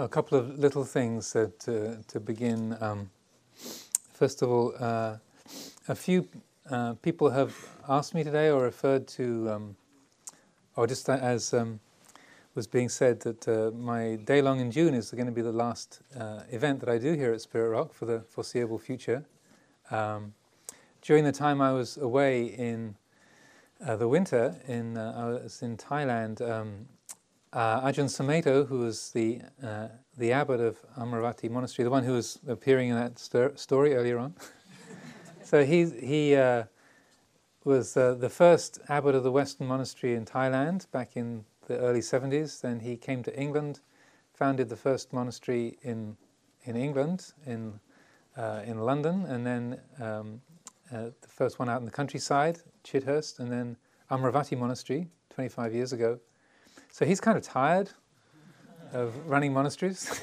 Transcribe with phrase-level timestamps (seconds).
[0.00, 2.76] A couple of little things uh, to, to begin.
[2.80, 3.10] Um,
[4.12, 5.16] first of all, uh,
[5.88, 6.28] a few
[6.70, 7.56] uh, people have
[7.88, 9.76] asked me today or referred to, um,
[10.76, 11.80] or just as um,
[12.54, 15.50] was being said, that uh, my day long in June is going to be the
[15.50, 19.24] last uh, event that I do here at Spirit Rock for the foreseeable future.
[19.90, 20.32] Um,
[21.02, 22.94] during the time I was away in
[23.84, 26.86] uh, the winter, in I was in Thailand um,
[27.52, 32.12] uh, Ajahn Sumedho, who was the uh, the abbot of Amaravati Monastery, the one who
[32.12, 33.18] was appearing in that
[33.58, 34.34] story earlier on.
[35.44, 36.64] so he he uh,
[37.64, 42.00] was uh, the first abbot of the Western monastery in Thailand back in the early
[42.00, 42.60] 70s.
[42.60, 43.80] Then he came to England,
[44.34, 46.16] founded the first monastery in
[46.64, 47.80] in England in
[48.36, 50.40] uh, in London, and then um,
[50.92, 53.76] uh, the first one out in the countryside, Chithurst, and then
[54.10, 56.18] Amaravati Monastery 25 years ago.
[56.90, 57.90] So he's kind of tired
[58.92, 60.20] of running monasteries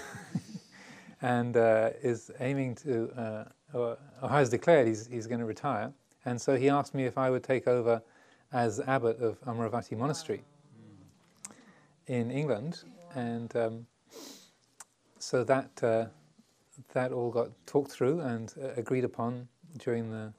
[1.22, 3.98] and uh, is aiming to, uh, or,
[4.30, 5.94] has declared he's, he's going to retire.
[6.26, 8.02] And so he asked me if I would take over
[8.52, 10.44] as abbot of Amaravati Monastery
[12.08, 12.84] in England.
[13.14, 13.88] And um,
[15.20, 16.06] so that, uh,
[16.94, 20.34] that all got talked through and uh, agreed upon during the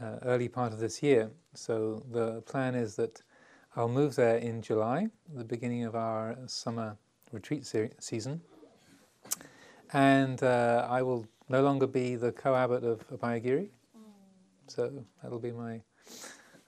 [0.00, 1.30] uh, early part of this year.
[1.54, 3.22] So the plan is that
[3.76, 6.96] I'll move there in July, the beginning of our summer
[7.32, 8.40] retreat se- season.
[9.92, 13.70] And uh, I will no longer be the co abbot of Abhayagiri.
[14.68, 15.80] So that'll be my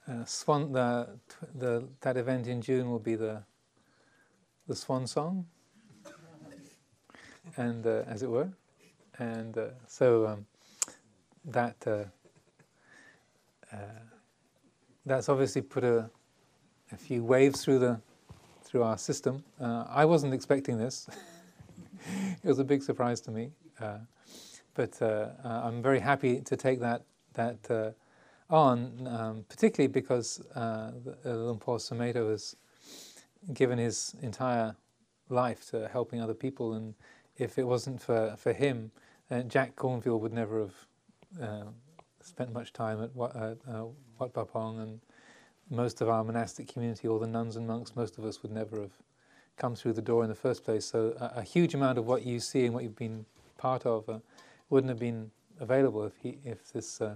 [0.05, 0.73] uh, swan.
[0.73, 1.17] The,
[1.55, 3.41] the, that event in June will be the,
[4.67, 5.45] the swan song,
[7.55, 8.49] and uh, as it were.
[9.17, 10.45] And uh, so um,
[11.45, 12.03] that uh,
[13.71, 13.77] uh,
[15.05, 16.09] that's obviously put a
[16.91, 17.99] a few waves through the
[18.63, 19.43] through our system.
[19.61, 21.07] Uh, I wasn't expecting this.
[22.43, 23.99] it was a big surprise to me, uh,
[24.73, 27.03] but uh, uh I'm very happy to take that
[27.33, 27.91] that uh,
[28.53, 30.91] on, um, particularly because uh,
[31.23, 32.55] Luang Por Sumedho has
[33.53, 34.75] given his entire
[35.29, 36.93] life to helping other people, and
[37.37, 38.91] if it wasn't for for him,
[39.47, 40.59] Jack Kornfield would never
[41.39, 41.67] have
[42.21, 43.33] spent much time at Wat,
[44.19, 44.99] Wat Pah Pong and
[45.69, 48.81] most of our monastic community, all the nuns and monks, most of us would never
[48.81, 48.91] have
[49.57, 50.85] come through the door in the first place.
[50.85, 53.25] So a, a huge amount of what you see and what you've been
[53.57, 54.19] part of uh,
[54.69, 57.15] wouldn't have been available if he, if this uh,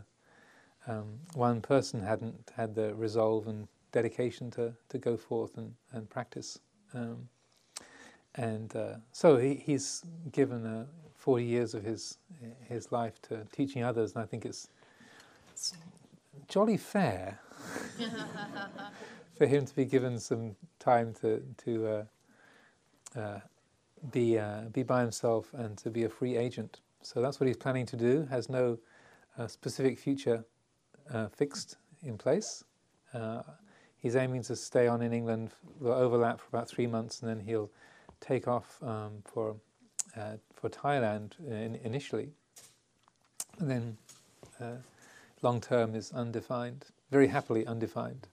[0.88, 6.09] um, one person hadn't had the resolve and dedication to, to go forth and, and
[6.09, 6.59] practice.
[6.94, 7.29] Um,
[8.35, 10.85] and uh, so he, he's given uh,
[11.16, 12.18] 40 years of his
[12.68, 14.69] his life to teaching others, and I think it's,
[15.51, 15.73] it's
[16.47, 17.40] jolly fair
[19.38, 23.40] for him to be given some time to to uh, uh,
[24.12, 26.81] be uh, be by himself and to be a free agent.
[27.02, 28.28] So that's what he's planning to do.
[28.30, 28.78] Has no
[29.38, 30.46] uh, specific future
[31.14, 32.63] uh, fixed in place.
[33.13, 33.42] Uh,
[33.98, 35.52] he's aiming to stay on in England.
[35.80, 37.72] Will overlap for about three months, and then he'll
[38.19, 39.56] take off um, for
[40.53, 42.30] for Thailand in, initially,
[43.59, 43.98] and then
[45.41, 48.28] long term is undefined very happily undefined.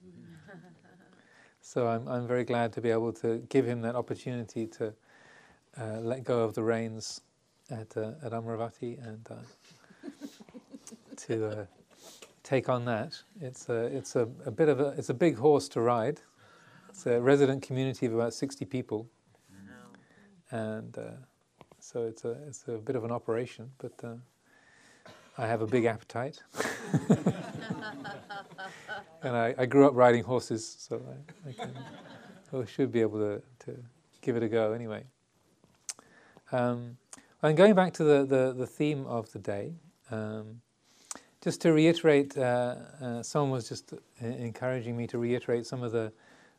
[1.61, 4.95] so I'm, I'm very glad to be able to give him that opportunity to
[5.79, 7.21] uh, let go of the reins
[7.71, 9.35] at, uh, at Amaravati and uh,
[11.17, 11.67] to uh,
[12.45, 13.21] take on that.
[13.41, 16.21] It's a, it's a, a bit of a, it's a big horse to ride.
[16.89, 19.09] It's a resident community of about 60 people.
[20.51, 21.03] And uh,
[21.81, 24.15] so it's a, it's a bit of an operation, but uh,
[25.39, 26.43] I have a big appetite.
[29.23, 31.01] and I, I, grew up riding horses, so
[31.47, 31.79] I, I, can,
[32.53, 33.77] I should be able to, to,
[34.21, 35.05] give it a go anyway.
[36.51, 36.97] Um,
[37.41, 39.75] and going back to the, the, the theme of the day,
[40.11, 40.61] um,
[41.41, 46.13] just to reiterate, uh, uh, someone was just encouraging me to reiterate some of the,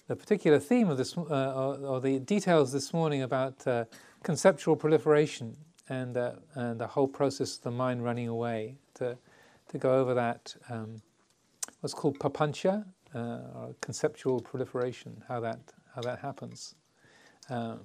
[0.07, 1.21] the particular theme of this, uh,
[1.53, 3.83] or, or, the details this morning about uh,
[4.23, 5.57] conceptual proliferation
[5.89, 8.75] and, uh, and the whole process of the mind running away.
[8.95, 9.17] To,
[9.69, 11.01] to go over that um,
[11.81, 15.59] what's called papancha, uh, or conceptual proliferation, how that
[15.95, 16.75] how that happens.
[17.49, 17.81] Um,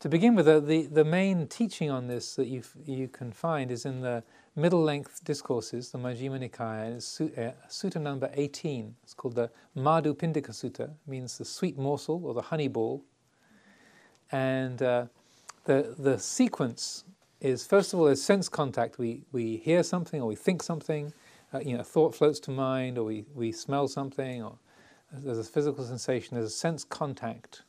[0.00, 3.84] to begin with, the, the main teaching on this that you you can find is
[3.84, 4.22] in the
[4.54, 8.94] middle length discourses, the Majjhima Nikaya, uh, sutta number 18.
[9.02, 13.04] It's called the Madhu Pindika Sutta, means the sweet morsel or the honey ball.
[14.30, 15.06] And uh,
[15.64, 17.04] the, the sequence
[17.40, 18.98] is first of all, there's sense contact.
[18.98, 21.12] We, we hear something or we think something,
[21.52, 24.58] uh, you know, a thought floats to mind, or we, we smell something, or
[25.12, 27.62] there's a physical sensation, there's a sense contact.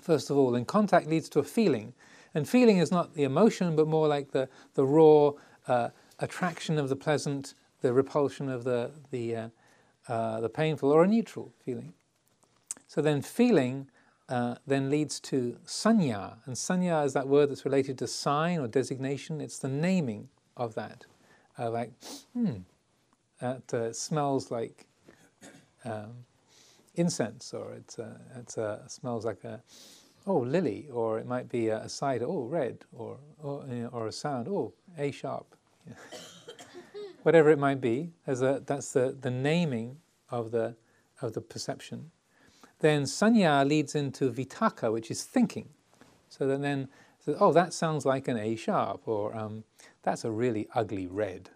[0.00, 1.92] First of all, and contact leads to a feeling,
[2.36, 5.32] And feeling is not the emotion, but more like the, the raw
[5.68, 5.88] uh,
[6.18, 9.48] attraction of the pleasant, the repulsion of the, the, uh,
[10.06, 11.94] uh, the painful, or a neutral feeling.
[12.88, 13.88] So then feeling
[14.28, 18.66] uh, then leads to sanya, and sanya is that word that's related to sign or
[18.66, 19.40] designation.
[19.40, 21.04] It's the naming of that,
[21.58, 21.92] uh, like,
[22.32, 22.56] hmm,
[23.40, 24.86] that uh, smells like
[25.84, 26.24] um,
[26.96, 29.62] incense, or it uh, uh, smells like a
[30.26, 34.08] oh lily, or it might be a, cider, oh red, or or, you know, or
[34.08, 35.54] a sound, oh A sharp,
[37.22, 38.10] whatever it might be.
[38.26, 39.98] A, that's the, the naming
[40.30, 40.74] of the
[41.22, 42.10] of the perception.
[42.80, 45.70] Then sanya leads into vitakka, which is thinking.
[46.28, 46.88] So that then,
[47.40, 49.64] oh, that sounds like an A sharp, or um,
[50.02, 51.50] that's a really ugly red.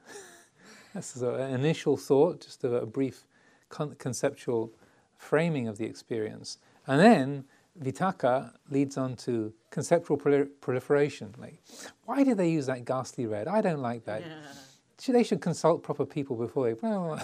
[0.94, 3.26] that's an initial thought, just a, a brief
[3.69, 4.72] con- conceptual
[5.19, 6.58] framing of the experience.
[6.87, 7.44] And then
[7.81, 11.34] vitakka leads on to conceptual proliferation.
[11.38, 11.62] Like,
[12.05, 13.49] why did they use that ghastly red?
[13.49, 14.22] I don't like that.
[14.22, 15.12] Yeah.
[15.12, 16.75] They should consult proper people before they.
[16.75, 17.20] Well,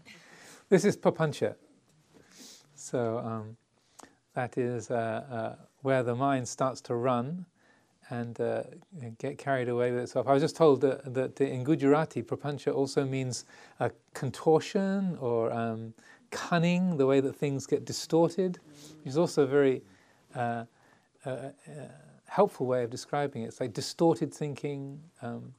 [0.70, 1.56] this is papancha.
[2.82, 3.56] So um,
[4.34, 4.94] that is uh,
[5.30, 7.46] uh, where the mind starts to run
[8.10, 8.64] and uh,
[9.18, 10.26] get carried away with itself.
[10.26, 13.44] I was just told that, that in Gujarati, prapancha also means
[14.14, 15.94] contortion or um,
[16.32, 18.58] cunning, the way that things get distorted,
[18.98, 19.82] which is also a very
[20.34, 20.64] uh,
[21.24, 21.50] uh, uh,
[22.26, 23.46] helpful way of describing it.
[23.46, 25.54] It's like distorted thinking, um,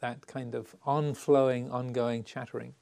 [0.00, 2.74] that kind of on-flowing, ongoing chattering.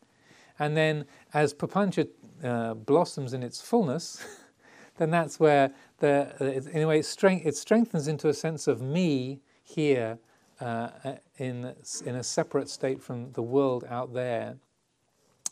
[0.60, 2.06] And then as prapancha
[2.44, 4.24] uh, blossoms in its fullness,
[4.98, 8.80] then that's where, the, in a way, it, strength, it strengthens into a sense of
[8.80, 10.18] me here
[10.60, 10.90] uh,
[11.38, 11.74] in,
[12.04, 14.56] in a separate state from the world out there.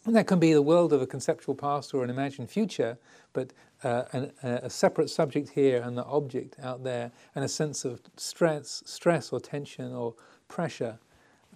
[0.05, 2.99] And that can be the world of a conceptual past or an imagined future,
[3.33, 3.53] but
[3.83, 8.01] uh, an, a separate subject here and the object out there, and a sense of
[8.17, 10.15] stress, stress or tension or
[10.49, 10.99] pressure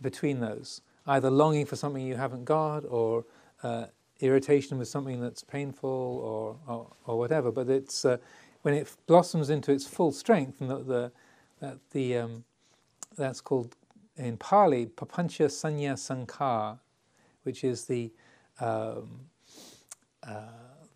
[0.01, 0.81] between those.
[1.07, 3.25] Either longing for something you haven't got, or
[3.63, 3.87] uh,
[4.21, 7.51] irritation with something that's painful, or, or, or whatever.
[7.51, 8.19] But it's uh,
[8.63, 11.13] when it blossoms into its full strength, and the, the,
[11.61, 12.45] that the um,
[13.17, 13.77] that's called
[14.17, 16.79] in Pali papancha sanya sankhar,
[17.43, 18.13] which is the
[18.61, 19.27] um,
[20.27, 20.43] uh,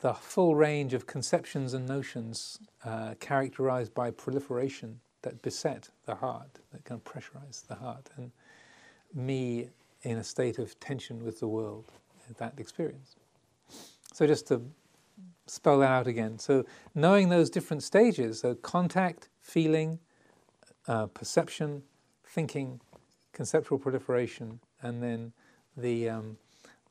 [0.01, 6.61] the full range of conceptions and notions uh, characterized by proliferation that beset the heart,
[6.73, 8.31] that of pressurize the heart, and
[9.15, 9.69] me
[10.03, 11.91] in a state of tension with the world,
[12.35, 13.17] that experience.
[14.13, 14.63] So, just to
[15.47, 16.39] spell that out again.
[16.39, 16.65] So,
[16.95, 19.99] knowing those different stages, so contact, feeling,
[20.89, 21.83] uh, perception,
[22.25, 22.81] thinking,
[23.33, 25.33] conceptual proliferation, and then
[25.77, 26.39] the um,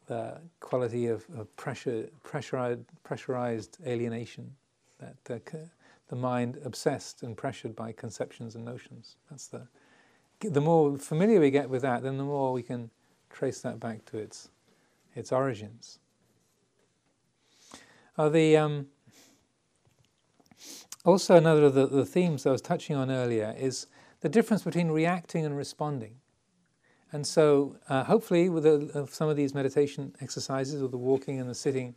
[0.07, 4.55] the quality of, of pressure, pressurized, pressurized alienation,
[4.99, 5.57] that uh,
[6.09, 9.15] the mind obsessed and pressured by conceptions and notions.
[9.29, 9.67] That's the
[10.41, 12.89] the more familiar we get with that, then the more we can
[13.29, 14.49] trace that back to its
[15.15, 15.99] its origins.
[18.17, 18.87] Uh, the um,
[21.03, 23.87] also another of the, the themes I was touching on earlier is
[24.21, 26.15] the difference between reacting and responding.
[27.11, 31.49] And so, uh, hopefully, with uh, some of these meditation exercises, or the walking and
[31.49, 31.95] the sitting,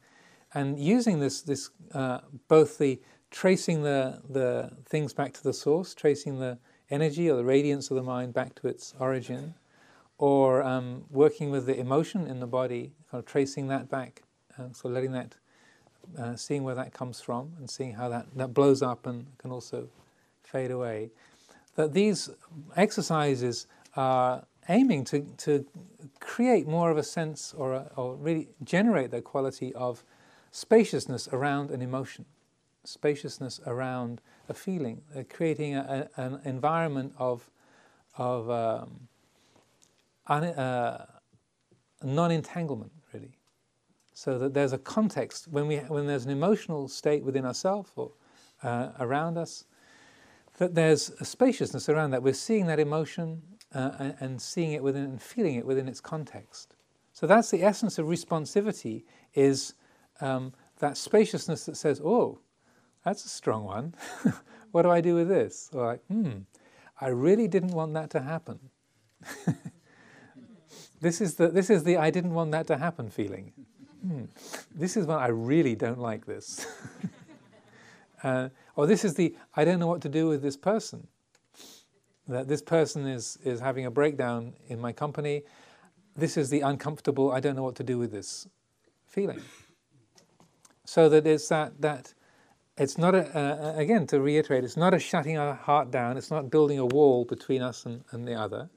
[0.55, 3.01] and using this, this uh, both the
[3.31, 6.59] tracing the, the things back to the source, tracing the
[6.91, 9.55] energy or the radiance of the mind back to its origin,
[10.19, 14.23] or um, working with the emotion in the body, kind of tracing that back,
[14.59, 15.37] uh, so letting that,
[16.19, 19.53] uh, seeing where that comes from, and seeing how that, that blows up and can
[19.53, 19.89] also
[20.43, 21.11] fade away.
[21.77, 22.31] That these
[22.77, 25.65] exercises are aiming to, to
[26.21, 30.03] create more of a sense or, a, or really generate that quality of
[30.51, 32.25] spaciousness around an emotion,
[32.85, 37.49] spaciousness around a feeling, uh, creating a, a, an environment of,
[38.17, 39.09] of um,
[40.29, 41.07] uh,
[42.03, 43.39] non entanglement, really.
[44.13, 48.13] So that there's a context when, we, when there's an emotional state within ourselves or
[48.63, 49.65] uh, around us,
[50.59, 52.23] that there's a spaciousness around that.
[52.23, 53.43] We're seeing that emotion
[53.75, 56.75] uh, and, seeing it within and feeling it within its context.
[57.13, 59.05] So that's the essence of responsivity
[59.35, 59.75] is
[60.21, 62.41] um, that spaciousness that says, oh,
[63.05, 63.95] that's a strong one.
[64.73, 65.71] what do I do with this?
[65.73, 66.41] Or like, hmm,
[67.01, 68.59] I really didn't want that to happen.
[71.01, 73.53] this is the this is the I didn't want that to happen feeling.
[74.03, 74.25] Hmm.
[74.75, 76.67] This is when I really don't like this.
[78.23, 81.09] uh, or this is the I don't know what to do with this person
[82.29, 85.43] that this person is, is having a breakdown in my company.
[86.15, 88.47] This is the uncomfortable, I don't know what to do with this
[89.07, 89.41] feeling.
[90.85, 92.13] So that it's that, that
[92.77, 96.17] it's not a, uh, again to reiterate, it's not a shutting our heart down.
[96.17, 98.69] It's not building a wall between us and, and the other.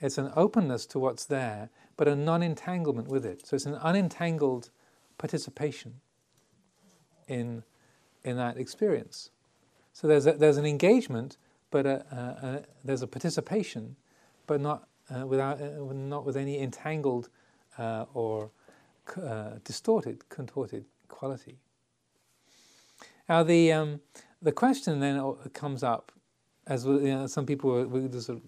[0.00, 3.46] It's an openness to what's there, but a non-entanglement with it.
[3.46, 4.70] So it's an unentangled
[5.18, 6.00] participation
[7.28, 7.62] in
[8.24, 9.30] in that experience.
[9.92, 11.36] So there's a, there's an engagement,
[11.70, 13.96] but a, a, a, there's a participation,
[14.46, 17.28] but not uh, without uh, not with any entangled
[17.78, 18.50] uh, or
[19.22, 21.58] uh, distorted, contorted quality.
[23.28, 24.00] Now the um,
[24.42, 25.20] the question then
[25.52, 26.12] comes up,
[26.66, 28.44] as you know, some people were, were sort of,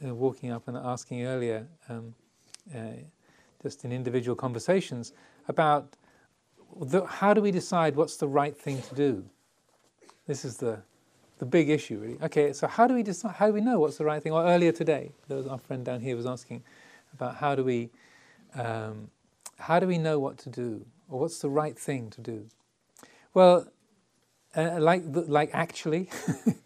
[0.00, 2.14] know, walking up and asking earlier, um,
[2.74, 2.80] uh,
[3.62, 5.12] just in individual conversations
[5.48, 5.96] about
[6.80, 9.24] the, how do we decide what's the right thing to do?
[10.26, 10.82] This is the
[11.38, 12.18] the big issue, really.
[12.22, 13.34] Okay, so how do we decide?
[13.36, 14.32] How do we know what's the right thing?
[14.32, 16.62] Or earlier today, there was our friend down here was asking
[17.12, 17.90] about how do we
[18.54, 19.10] um,
[19.58, 22.46] how do we know what to do, or what's the right thing to do?
[23.34, 23.66] Well,
[24.56, 26.08] uh, like like actually,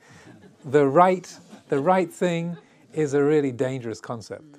[0.65, 1.37] the right
[1.69, 2.57] the right thing
[2.93, 4.59] is a really dangerous concept.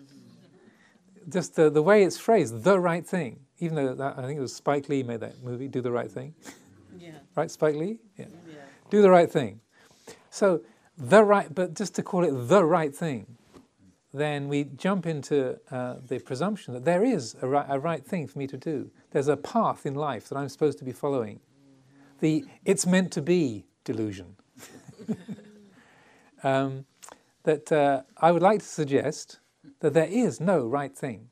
[1.29, 3.39] Just the, the way it's phrased, the right thing.
[3.59, 6.09] Even though that, I think it was Spike Lee made that movie, Do the Right
[6.09, 6.33] Thing.
[6.97, 7.11] Yeah.
[7.35, 7.99] right, Spike Lee?
[8.17, 8.25] Yeah.
[8.47, 8.55] yeah.
[8.89, 9.61] Do the right thing.
[10.29, 10.61] So
[10.97, 13.37] the right, but just to call it the right thing,
[14.13, 18.27] then we jump into uh, the presumption that there is a right, a right thing
[18.27, 18.91] for me to do.
[19.11, 21.39] There's a path in life that I'm supposed to be following.
[22.19, 24.35] The it's meant to be delusion.
[26.43, 26.85] um,
[27.43, 29.39] that uh, I would like to suggest
[29.79, 31.29] that there is no right thing.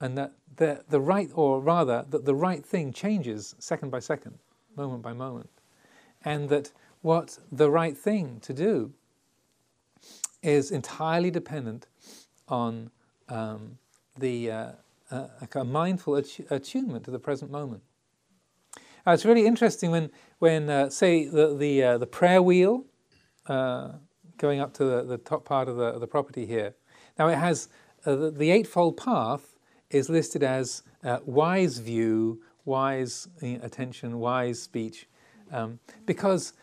[0.00, 4.38] And that the, the right, or rather, that the right thing changes second by second,
[4.76, 5.50] moment by moment.
[6.24, 6.72] And that
[7.02, 8.92] what the right thing to do
[10.42, 11.86] is entirely dependent
[12.48, 12.90] on
[13.28, 13.78] um,
[14.18, 14.72] the uh,
[15.10, 17.82] uh, a mindful attunement to the present moment.
[19.06, 22.84] Uh, it's really interesting when, when uh, say, the the, uh, the prayer wheel
[23.46, 23.92] uh,
[24.38, 26.74] going up to the, the top part of the, the property here.
[27.18, 27.68] Now it has
[28.04, 29.54] the, the, Eightfold Path
[29.90, 30.82] is listed as
[31.24, 35.06] wise view, wise attention, wise speech,
[35.52, 36.54] um, because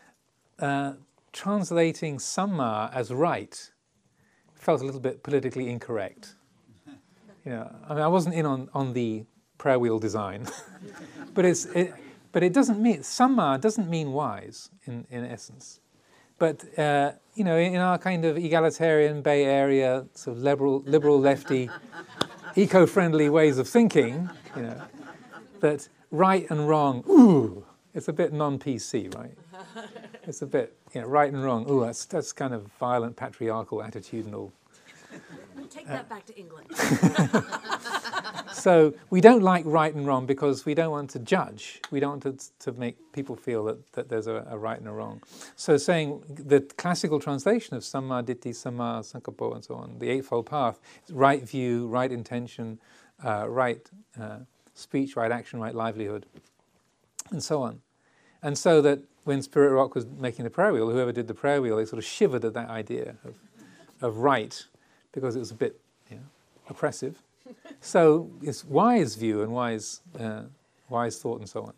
[0.60, 0.94] uh,
[1.32, 3.72] translating samma as right
[4.54, 6.36] felt a little bit politically incorrect.
[7.44, 9.25] You know, I mean, I wasn't in on, on the
[9.58, 10.46] prayer wheel design,
[11.34, 11.92] but it's it,
[12.32, 15.81] but it doesn't mean samma doesn't mean wise in, in essence.
[16.42, 21.20] But uh, you know, in our kind of egalitarian Bay Area, sort of liberal, liberal
[21.20, 21.70] lefty,
[22.56, 24.82] eco-friendly ways of thinking, you know,
[25.60, 29.38] that right and wrong, ooh, it's a bit non-PC, right?
[30.24, 31.70] it's a bit you know, right and wrong.
[31.70, 34.52] ooh, that's that's kind of violent, patriarchal, attitudinal.
[35.56, 36.72] We'll take that back to England.
[38.62, 41.82] so we don't like right and wrong because we don't want to judge.
[41.89, 44.88] We don't want to, to make people feel that, that there's a, a right and
[44.88, 45.22] a wrong.
[45.56, 50.46] So saying the classical translation of samma ditthi, samma sankappo, and so on, the eightfold
[50.46, 50.80] path,
[51.12, 52.80] right view, right intention,
[53.25, 53.89] uh, right
[54.20, 54.38] uh,
[54.75, 56.25] speech, right action, right livelihood,
[57.32, 57.82] and so on.
[58.44, 61.62] And so that when Spirit Rock was making the prayer wheel, whoever did the prayer
[61.62, 63.36] wheel, they sort of shivered at that idea of,
[64.01, 64.65] of right
[65.12, 66.24] because it was a bit you know,
[66.70, 67.22] oppressive.
[67.79, 70.43] So it's wise view and wise, uh,
[70.89, 71.74] wise thought and so on.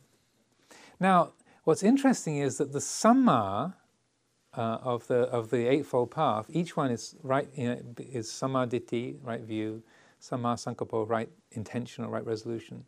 [0.99, 3.75] Now, what's interesting is that the samma
[4.55, 8.67] uh, of the of the eightfold path, each one is right you know, is samma
[8.67, 9.83] ditthi, right view,
[10.21, 12.85] samma sankappo, right intention or right resolution,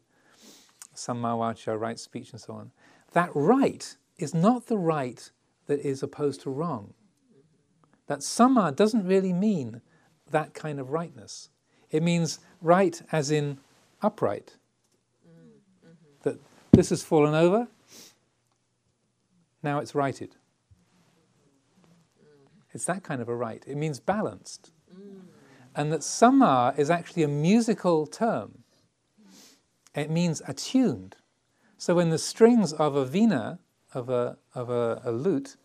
[0.95, 2.71] samma vacha, right speech and so on.
[3.13, 5.31] That right is not the right
[5.67, 6.93] that is opposed to wrong.
[8.07, 9.81] That samma doesn't really mean
[10.29, 11.49] that kind of rightness.
[11.91, 13.57] It means right as in
[14.01, 14.55] upright.
[15.27, 15.93] Mm-hmm.
[16.23, 16.39] That
[16.71, 17.67] this has fallen over,
[19.63, 20.35] now it's righted.
[22.73, 23.63] It's that kind of a right.
[23.65, 24.71] It means balanced.
[24.93, 25.21] Mm.
[25.75, 28.63] And that samma is actually a musical term.
[29.95, 31.15] It means attuned.
[31.77, 33.59] So when the strings of a vina
[33.93, 35.55] of a, of a, a lute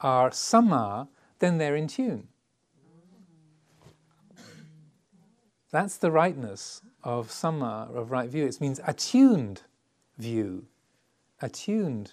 [0.00, 1.08] are samma,
[1.40, 2.28] then they're in tune.
[5.72, 8.46] That's the rightness of samma, of right view.
[8.46, 9.62] It means attuned
[10.18, 10.66] view,
[11.40, 12.12] attuned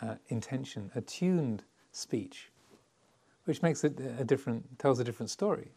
[0.00, 2.50] uh, intention, attuned speech,
[3.44, 5.72] which makes it a different, tells a different story.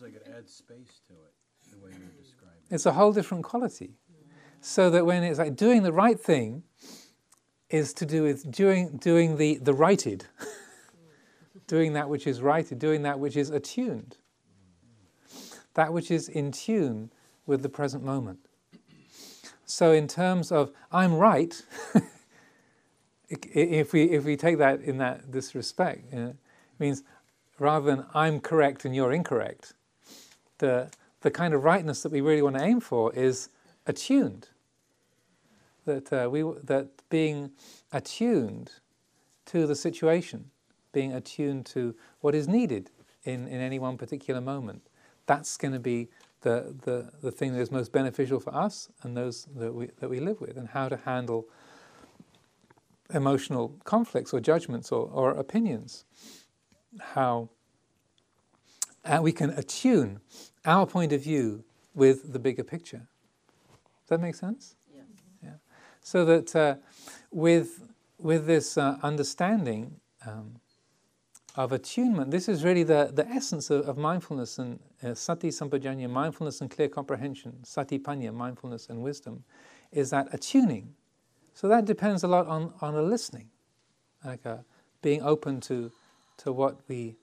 [0.00, 2.58] Like it adds space to it, the way you're describing.
[2.70, 3.90] It's a whole different quality.
[4.62, 6.62] So that when it's like doing the right thing,
[7.70, 10.26] is to do with doing, doing the, the righted,
[11.66, 14.16] doing that which is righted, doing that which is attuned,
[15.74, 17.10] that which is in tune
[17.46, 18.38] with the present moment.
[19.64, 21.62] So, in terms of I'm right,
[23.28, 26.36] if we if we take that in that this respect, you know, it
[26.78, 27.02] means
[27.58, 29.74] rather than I'm correct and you're incorrect,
[30.58, 33.48] the the kind of rightness that we really want to aim for is
[33.86, 34.48] attuned.
[35.84, 37.52] That uh, we that being
[37.92, 38.72] attuned
[39.46, 40.50] to the situation,
[40.92, 42.90] being attuned to what is needed
[43.24, 44.82] in, in any one particular moment.
[45.30, 46.08] That's going to be
[46.40, 50.10] the, the, the thing that is most beneficial for us and those that we, that
[50.10, 51.46] we live with, and how to handle
[53.14, 56.04] emotional conflicts or judgments or, or opinions.
[56.98, 57.50] How
[59.04, 60.18] uh, we can attune
[60.64, 61.62] our point of view
[61.94, 63.06] with the bigger picture.
[64.02, 64.74] Does that make sense?
[64.92, 65.02] Yeah.
[65.44, 65.54] Yeah.
[66.02, 66.74] So that uh,
[67.30, 67.86] with
[68.18, 70.59] with this uh, understanding um,
[71.56, 76.08] of attunement, this is really the, the essence of, of mindfulness and uh, sati sampajanya,
[76.08, 79.42] mindfulness and clear comprehension, satipanya, mindfulness and wisdom,
[79.92, 80.94] is that attuning.
[81.54, 83.48] So that depends a lot on, on a listening,
[84.24, 84.58] like a, uh,
[85.02, 85.90] being open to,
[86.38, 87.16] to what we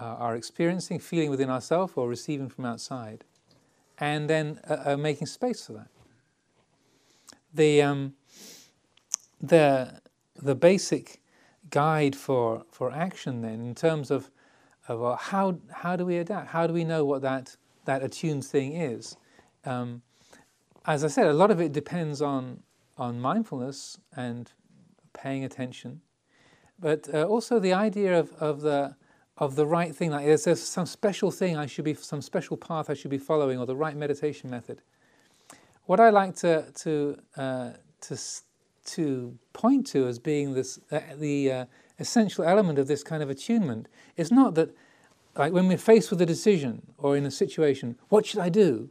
[0.00, 3.24] uh, are experiencing, feeling within ourselves or receiving from outside,
[3.98, 5.88] and then uh, uh, making space for that.
[7.54, 8.14] The, um,
[9.40, 10.00] the,
[10.36, 11.19] the basic
[11.70, 14.30] guide for, for action then in terms of,
[14.88, 16.48] of uh, how, how do we adapt?
[16.48, 19.16] How do we know what that, that attuned thing is?
[19.64, 20.02] Um,
[20.86, 22.62] as I said, a lot of it depends on,
[22.96, 24.50] on mindfulness and
[25.12, 26.00] paying attention,
[26.78, 28.96] but uh, also the idea of, of, the,
[29.36, 32.56] of the right thing, like there's, there's some special thing I should be, some special
[32.56, 34.82] path I should be following, or the right meditation method.
[35.84, 37.70] What I like to, to, uh,
[38.02, 38.18] to,
[38.90, 41.64] to point to as being this, uh, the uh,
[41.98, 44.74] essential element of this kind of attunement is not that,
[45.36, 48.90] like when we're faced with a decision or in a situation, what should I do?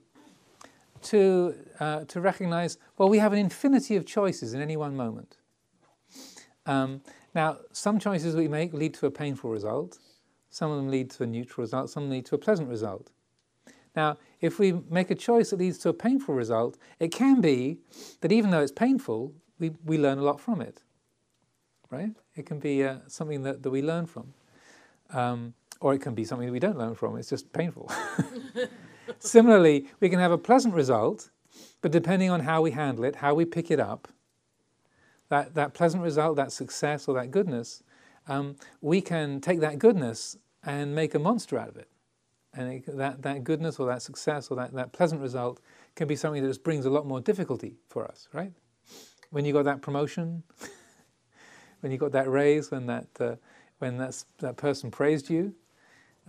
[1.04, 5.38] To, uh, to recognize, well, we have an infinity of choices in any one moment.
[6.66, 7.02] Um,
[7.34, 9.98] now, some choices we make lead to a painful result,
[10.50, 13.12] some of them lead to a neutral result, some lead to a pleasant result.
[13.96, 17.80] Now, if we make a choice that leads to a painful result, it can be
[18.22, 20.82] that even though it's painful, we, we learn a lot from it,
[21.90, 22.12] right?
[22.36, 24.34] It can be uh, something that, that we learn from.
[25.12, 27.92] Um, or it can be something that we don't learn from, it's just painful.
[29.20, 31.30] Similarly, we can have a pleasant result,
[31.82, 34.08] but depending on how we handle it, how we pick it up,
[35.30, 37.84] that, that pleasant result, that success or that goodness,
[38.28, 41.88] um, we can take that goodness and make a monster out of it.
[42.54, 45.62] And it, that, that goodness or that success or that, that pleasant result
[45.96, 48.52] can be something that just brings a lot more difficulty for us, right?
[49.32, 50.44] When you got that promotion,
[51.82, 53.36] when you got that raise, when that uh,
[53.80, 55.54] when that that person praised you,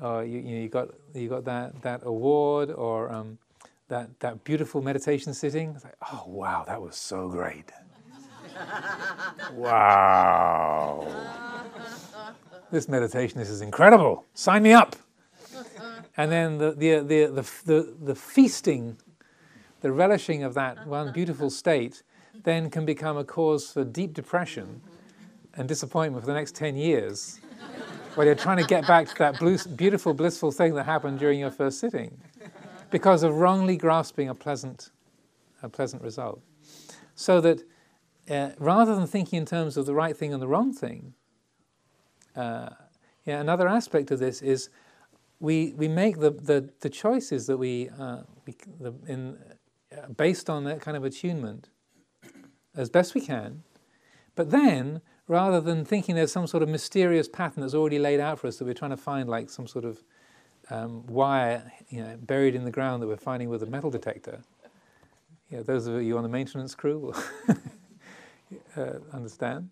[0.01, 3.39] or you, you, know, you got you got that that award, or um,
[3.89, 5.73] that that beautiful meditation sitting.
[5.75, 7.71] It's like, oh wow, that was so great.
[9.55, 11.07] wow,
[12.71, 14.25] this meditation this is incredible.
[14.35, 14.97] Sign me up.
[16.17, 18.99] And then the the the the, the, the feasting,
[19.81, 22.03] the relishing of that one beautiful state
[22.43, 24.81] then can become a cause for deep depression
[25.55, 27.41] and disappointment for the next 10 years
[28.15, 31.41] while you're trying to get back to that blue, beautiful, blissful thing that happened during
[31.41, 32.17] your first sitting
[32.91, 34.91] because of wrongly grasping a pleasant,
[35.63, 36.41] a pleasant result.
[37.15, 37.63] So that
[38.29, 41.15] uh, rather than thinking in terms of the right thing and the wrong thing,
[42.35, 42.71] uh,
[43.25, 44.71] yeah, another aspect of this is
[45.39, 49.39] we, we make the, the, the choices that we, uh, we the, in,
[49.97, 51.71] uh, based on that kind of attunement
[52.81, 53.63] as best we can.
[54.35, 58.39] But then, rather than thinking there's some sort of mysterious pattern that's already laid out
[58.39, 60.03] for us that we're trying to find, like some sort of
[60.71, 64.41] um, wire you know, buried in the ground that we're finding with a metal detector,
[65.51, 67.17] you know, those of you on the maintenance crew will
[68.77, 69.71] uh, understand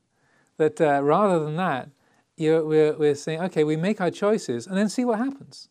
[0.59, 1.89] that uh, rather than that,
[2.37, 5.69] we're, we're saying, okay, we make our choices and then see what happens.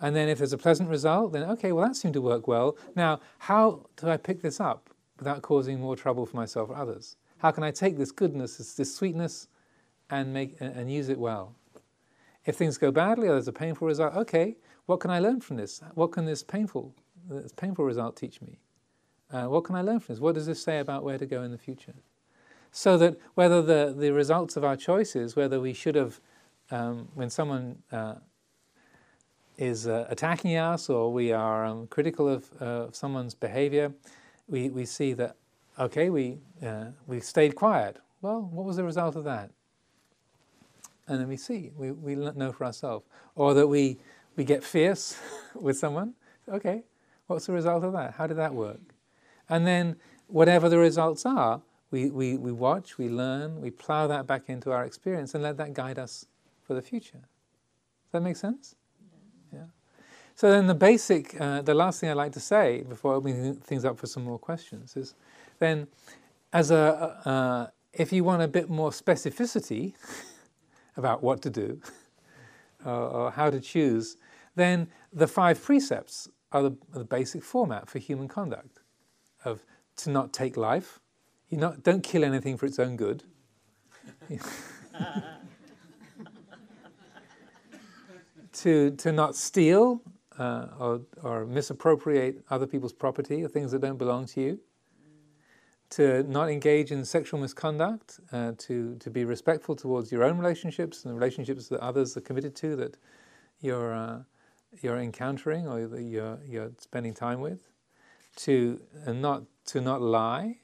[0.00, 2.76] And then if there's a pleasant result, then okay, well, that seemed to work well.
[2.94, 4.90] Now, how do I pick this up?
[5.18, 7.16] Without causing more trouble for myself or others?
[7.38, 9.48] How can I take this goodness, this, this sweetness,
[10.10, 11.54] and make and use it well?
[12.44, 15.56] If things go badly or there's a painful result, okay, what can I learn from
[15.56, 15.80] this?
[15.94, 16.94] What can this painful,
[17.28, 18.58] this painful result teach me?
[19.30, 20.20] Uh, what can I learn from this?
[20.20, 21.94] What does this say about where to go in the future?
[22.70, 26.20] So that whether the, the results of our choices, whether we should have,
[26.70, 28.16] um, when someone uh,
[29.56, 33.92] is uh, attacking us or we are um, critical of uh, someone's behavior,
[34.48, 35.36] we, we see that,
[35.78, 37.98] okay, we, uh, we stayed quiet.
[38.20, 39.50] Well, what was the result of that?
[41.06, 43.04] And then we see, we, we know for ourselves.
[43.34, 43.98] Or that we,
[44.36, 45.18] we get fierce
[45.54, 46.14] with someone.
[46.48, 46.82] Okay,
[47.26, 48.14] what's the result of that?
[48.14, 48.80] How did that work?
[49.48, 54.26] And then, whatever the results are, we, we, we watch, we learn, we plow that
[54.26, 56.26] back into our experience and let that guide us
[56.62, 57.18] for the future.
[57.18, 58.74] Does that make sense?
[60.36, 63.84] So then the basic, uh, the last thing I'd like to say before opening things
[63.84, 65.14] up for some more questions is
[65.60, 65.86] then
[66.52, 69.94] as a, uh, if you want a bit more specificity
[70.96, 71.80] about what to do
[72.84, 74.16] or, or, how to choose,
[74.56, 78.80] then the five precepts are the, are the basic format for human conduct
[79.44, 79.64] of
[79.96, 80.98] to not take life,
[81.48, 83.22] you not, don't kill anything for its own good.
[88.52, 90.02] to, to not steal
[90.38, 94.60] uh, or, or misappropriate other people's property or things that don't belong to you.
[95.90, 101.04] To not engage in sexual misconduct, uh, to, to be respectful towards your own relationships
[101.04, 102.96] and the relationships that others are committed to that
[103.60, 104.20] you're, uh,
[104.82, 107.68] you're encountering or that you're, you're spending time with.
[108.36, 110.56] To uh, not, to not lie,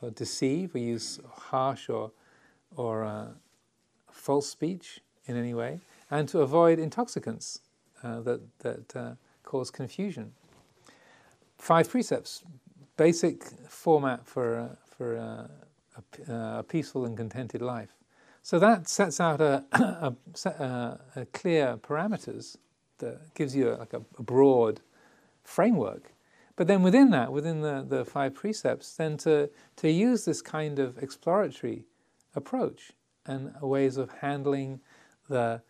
[0.00, 2.12] or deceive or use harsh or,
[2.76, 3.28] or uh,
[4.12, 7.60] false speech in any way, and to avoid intoxicants
[8.02, 10.32] uh, that, that uh, cause confusion.
[11.58, 12.44] Five precepts,
[12.96, 17.94] basic format for, uh, for uh, a, a, peaceful and contented life.
[18.42, 19.64] So that sets out a,
[20.44, 22.56] a, a clear parameters
[22.98, 24.80] that gives you like a, broad
[25.44, 26.12] framework
[26.58, 30.80] but then within that, within the, the five precepts, then to, to use this kind
[30.80, 31.84] of exploratory
[32.34, 32.90] approach
[33.26, 34.80] and ways of handling
[35.28, 35.62] the,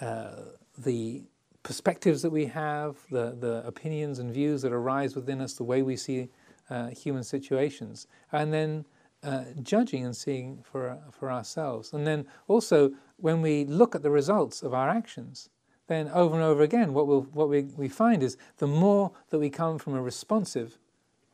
[0.00, 0.30] uh,
[0.78, 1.24] the
[1.68, 5.82] perspectives that we have, the, the opinions and views that arise within us, the way
[5.82, 6.30] we see
[6.70, 8.86] uh, human situations, and then
[9.22, 11.92] uh, judging and seeing for, for ourselves.
[11.92, 15.50] And then also, when we look at the results of our actions,
[15.88, 19.38] then over and over again, what, we'll, what we, we find is the more that
[19.38, 20.78] we come from a responsive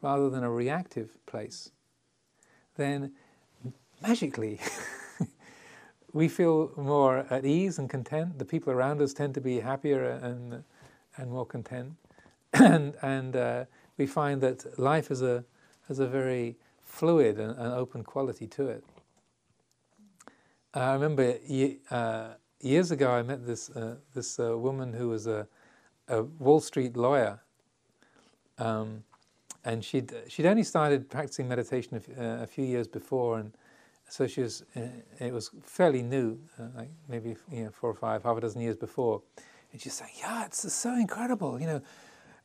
[0.03, 1.71] rather than a reactive place,
[2.75, 3.13] then
[4.03, 4.59] magically
[6.15, 8.39] we feel more at ease and content.
[8.39, 10.63] The people around us tend to be happier and,
[11.17, 11.95] and more content.
[12.55, 13.65] and and uh,
[13.99, 15.45] we find that life has a,
[15.89, 18.85] has a very fluid and, and open quality to it.
[20.73, 21.37] I remember
[21.91, 22.29] uh,
[22.61, 25.49] years ago, I met this uh, this uh, woman who was a,
[26.07, 27.41] a Wall Street lawyer,
[28.59, 29.03] um,
[29.65, 33.53] and she'd she'd only started practicing meditation uh, a few years before, and
[34.15, 34.83] so she was uh,
[35.19, 38.61] it was fairly new, uh, like maybe you know four or five, half a dozen
[38.61, 39.23] years before,
[39.73, 41.83] and she's saying, "Yeah, it's so incredible, you know."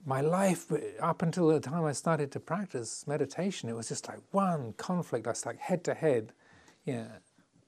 [0.05, 4.21] My life, up until the time I started to practice meditation, it was just like
[4.32, 5.27] one conflict.
[5.27, 6.32] I was like head to head,
[6.86, 7.08] you know,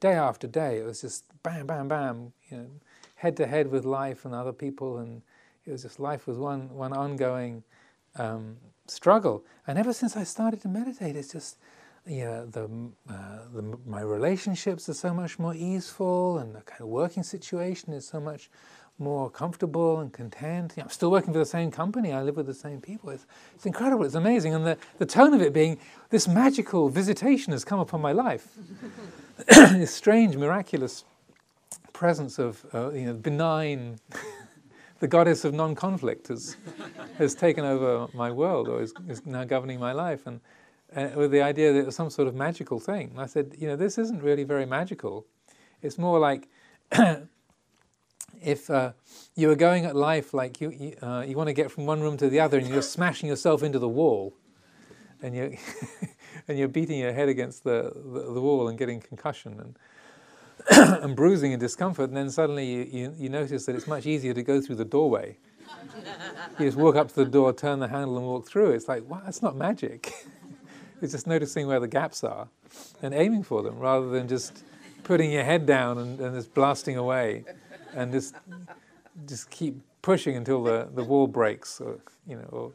[0.00, 0.78] day after day.
[0.78, 2.66] It was just bam, bam, bam, you know,
[3.16, 5.22] head to head with life and other people, and
[5.64, 7.62] it was just life was one one ongoing
[8.16, 8.56] um,
[8.88, 9.44] struggle.
[9.66, 11.58] And ever since I started to meditate, it's just
[12.06, 12.64] you know, the,
[13.08, 17.92] uh, the, my relationships are so much more easeful, and the kind of working situation
[17.92, 18.50] is so much
[18.98, 20.74] more comfortable and content.
[20.76, 22.12] You know, I'm still working for the same company.
[22.12, 23.10] I live with the same people.
[23.10, 24.04] It's, it's incredible.
[24.04, 24.54] It's amazing.
[24.54, 25.78] And the, the tone of it being
[26.10, 28.48] this magical visitation has come upon my life.
[29.46, 31.04] this strange, miraculous
[31.92, 33.98] presence of uh, you know, benign,
[35.00, 36.56] the goddess of non-conflict has,
[37.18, 40.26] has taken over my world or is, is now governing my life.
[40.26, 40.40] And
[40.96, 43.10] uh, with the idea that it was some sort of magical thing.
[43.10, 45.26] And I said, you know, this isn't really very magical.
[45.80, 46.48] It's more like
[48.42, 48.92] if uh,
[49.34, 52.00] you were going at life like you, you, uh, you want to get from one
[52.00, 54.34] room to the other and you're smashing yourself into the wall
[55.22, 55.52] and you're,
[56.48, 59.76] and you're beating your head against the, the, the wall and getting concussion and,
[61.02, 64.32] and bruising and discomfort, and then suddenly you, you, you, notice that it's much easier
[64.32, 65.36] to go through the doorway.
[66.58, 68.70] you just walk up to the door, turn the handle, and walk through.
[68.70, 70.12] It's like, wow, that's not magic.
[71.02, 72.48] it's just noticing where the gaps are
[73.02, 74.64] and aiming for them rather than just
[75.04, 77.44] putting your head down and, and just blasting away
[77.94, 78.34] and just,
[79.26, 82.72] just keep pushing until the, the wall breaks or, you know, or,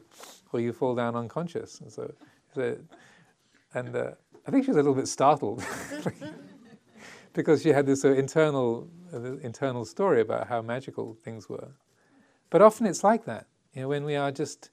[0.52, 1.80] or you fall down unconscious.
[1.80, 2.12] And so,
[2.54, 2.76] so
[3.74, 4.10] and uh,
[4.46, 5.64] I think she was a little bit startled
[7.32, 11.68] because she had this internal, uh, internal story about how magical things were.
[12.50, 14.70] But often it's like that, you know, when we are just,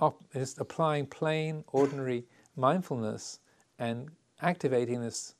[0.00, 2.24] op- just applying plain, ordinary
[2.58, 3.40] mindfulness
[3.78, 4.10] and
[4.42, 5.34] activating this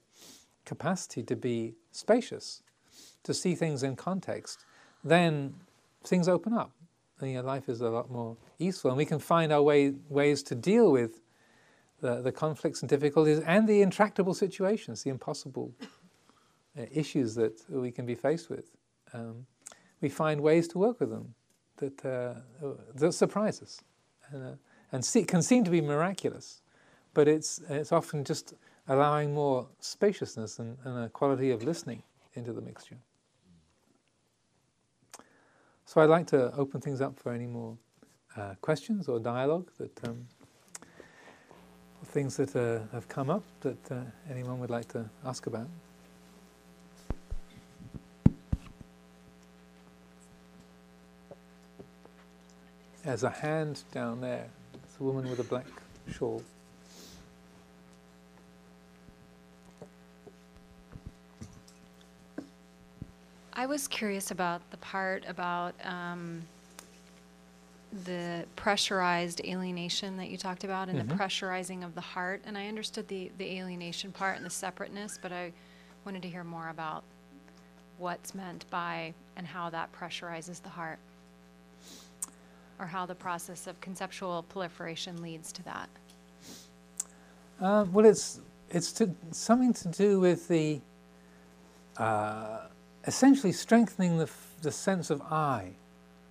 [0.64, 2.62] capacity to be spacious,
[3.24, 4.64] to see things in context,
[5.04, 5.54] then
[6.04, 6.70] things open up.
[7.20, 9.94] And, you know, life is a lot more easeful, and we can find our way,
[10.08, 11.20] ways to deal with
[12.00, 15.72] the, the conflicts and difficulties and the intractable situations, the impossible
[16.78, 18.70] uh, issues that we can be faced with.
[19.12, 19.46] Um,
[20.00, 21.34] we find ways to work with them
[21.78, 22.34] that, uh,
[22.94, 23.80] that surprise us
[24.30, 24.52] and, uh,
[24.92, 26.62] and see, can seem to be miraculous,
[27.14, 28.54] but it's, it's often just
[28.88, 32.02] allowing more spaciousness and, and a quality of listening
[32.34, 32.96] into the mixture.
[35.84, 37.76] So I'd like to open things up for any more
[38.36, 40.26] uh, questions or dialogue that um,
[42.04, 45.68] things that uh, have come up that uh, anyone would like to ask about.
[53.04, 54.46] There's a hand down there.
[54.84, 55.66] It's a woman with a black
[56.12, 56.42] shawl.
[63.58, 66.42] I was curious about the part about um,
[68.04, 71.18] the pressurized alienation that you talked about and the Mhm.
[71.18, 72.40] pressurizing of the heart.
[72.46, 75.52] And I understood the, the alienation part and the separateness, but I
[76.04, 77.02] wanted to hear more about
[77.98, 81.00] what's meant by and how that pressurizes the heart.
[82.78, 85.88] Or how the process of conceptual proliferation leads to that.
[87.58, 88.38] Um, well, it's
[88.70, 90.80] it's to, something to do with the
[91.96, 92.68] uh,
[93.08, 94.30] essentially strengthening the
[94.62, 95.70] the sense of I.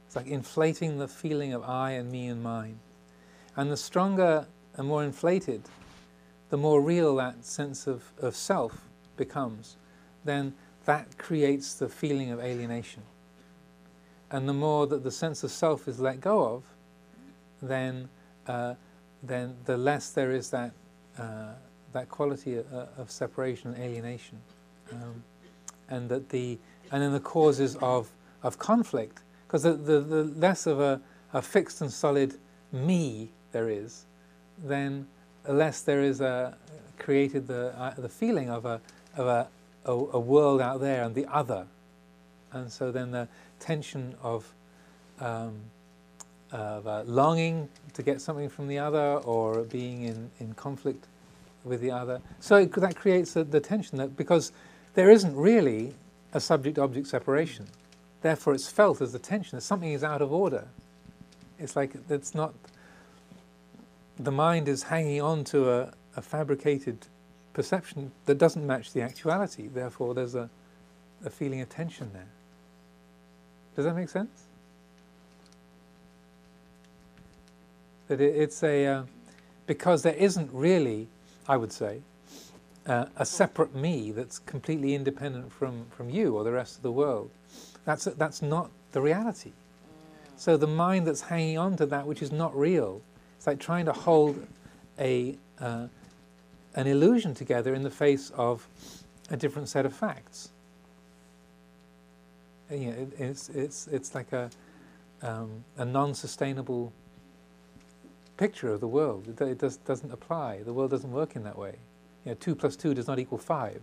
[0.06, 2.80] It's like inflating the feeling of I and me and mine,
[3.56, 5.64] and the stronger and more inflated,
[6.50, 8.88] the more real that sense of, of self
[9.18, 9.76] becomes.
[10.24, 10.54] Then
[10.86, 13.04] that creates the feeling of alienation,
[14.30, 16.64] and the more that the sense of self is let go of,
[17.62, 18.08] then
[18.48, 18.76] uh,
[19.24, 20.72] then the less there is that
[21.18, 21.54] uh,
[21.92, 24.40] that quality of, of separation and alienation,
[24.92, 25.24] um,
[25.90, 26.58] and that the
[26.92, 28.10] and then the causes of
[28.44, 31.02] of conflict, because the, the, the less of a,
[31.34, 32.36] a fixed and solid
[32.72, 34.06] me there is,
[34.64, 35.08] then
[35.44, 36.56] the less there is a
[36.98, 38.82] created the uh, the feeling of a
[39.16, 39.48] of a,
[39.86, 41.66] a a world out there and the other,
[42.52, 43.28] and so then the
[43.60, 44.54] tension of
[45.20, 45.60] um,
[46.52, 51.06] of uh, longing to get something from the other or being in, in conflict
[51.64, 52.22] with the other.
[52.40, 54.52] So it, that creates a, the tension that because
[54.98, 55.94] there isn't really
[56.34, 57.68] a subject-object separation,
[58.24, 59.56] therefore it's felt as the tension.
[59.56, 60.68] That something is out of order.
[61.60, 62.56] It's like it's not.
[64.18, 67.06] The mind is hanging on to a, a fabricated
[67.54, 69.68] perception that doesn't match the actuality.
[69.68, 70.50] Therefore, there's a,
[71.24, 72.32] a feeling of tension there.
[73.76, 74.48] Does that make sense?
[78.08, 79.04] that it, it's a uh,
[79.68, 81.08] because there isn't really,
[81.48, 82.02] I would say,
[82.88, 86.92] uh, a separate me that's completely independent from from you or the rest of the
[86.92, 87.30] world.
[87.86, 89.52] That's that's not the reality.
[90.38, 93.02] So the mind that's hanging on to that which is not real,
[93.38, 94.48] it's like trying to hold
[95.00, 95.88] a uh,
[96.76, 98.68] an illusion together in the face of
[99.30, 100.50] a different set of facts.
[102.70, 104.50] And, you know, it, it's it's it's like a
[105.22, 106.94] um, a non-sustainable
[108.38, 109.28] picture of the world.
[109.28, 110.62] It, it does, doesn't apply.
[110.64, 111.76] The world doesn't work in that way.
[112.28, 113.80] You know, two plus two does not equal five.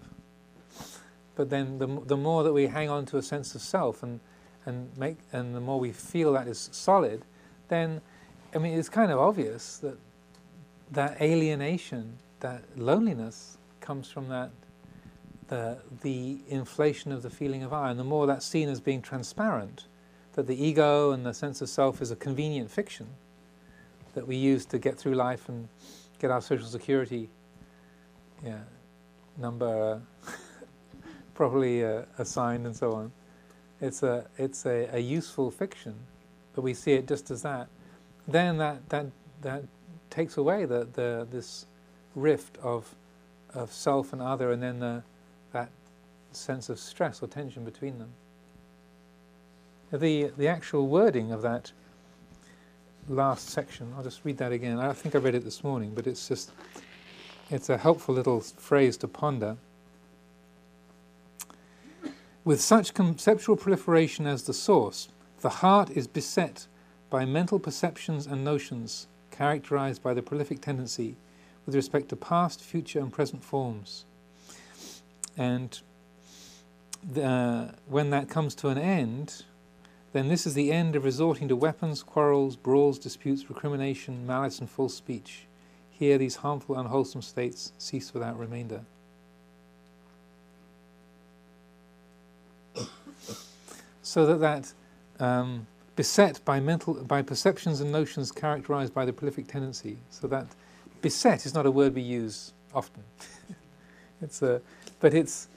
[1.34, 4.20] But then the, the more that we hang on to a sense of self and,
[4.66, 7.24] and, make, and the more we feel that is solid,
[7.68, 8.02] then,
[8.54, 9.96] I mean, it's kind of obvious that
[10.92, 14.50] that alienation, that loneliness comes from that,
[15.48, 17.90] the, the inflation of the feeling of I.
[17.90, 19.86] And the more that's seen as being transparent,
[20.34, 23.06] that the ego and the sense of self is a convenient fiction,
[24.12, 25.66] that we use to get through life and
[26.18, 27.30] get our social security
[28.44, 28.58] yeah,
[29.38, 30.30] number uh,
[31.34, 33.12] properly uh, assigned and so on.
[33.80, 35.94] It's a it's a, a useful fiction,
[36.54, 37.68] but we see it just as that.
[38.28, 39.06] Then that that
[39.42, 39.64] that
[40.10, 41.66] takes away the, the this
[42.14, 42.94] rift of
[43.54, 45.02] of self and other, and then the,
[45.52, 45.70] that
[46.32, 48.10] sense of stress or tension between them.
[49.92, 51.72] The the actual wording of that
[53.08, 53.92] last section.
[53.96, 54.78] I'll just read that again.
[54.78, 56.50] I think I read it this morning, but it's just
[57.50, 59.56] it's a helpful little phrase to ponder.
[62.44, 65.08] With such conceptual proliferation as the source,
[65.40, 66.66] the heart is beset
[67.10, 71.16] by mental perceptions and notions characterized by the prolific tendency
[71.66, 74.04] with respect to past, future, and present forms.
[75.36, 75.80] And
[77.02, 79.44] the, when that comes to an end,
[80.12, 84.70] then this is the end of resorting to weapons, quarrels, brawls, disputes, recrimination, malice, and
[84.70, 85.46] false speech.
[85.98, 88.80] Here, these harmful, unwholesome states cease without remainder.
[94.02, 94.72] so that that
[95.24, 99.98] um, beset by mental, by perceptions and notions characterized by the prolific tendency.
[100.10, 100.48] So that
[101.00, 103.04] beset is not a word we use often.
[104.20, 104.60] it's a,
[104.98, 105.48] but it's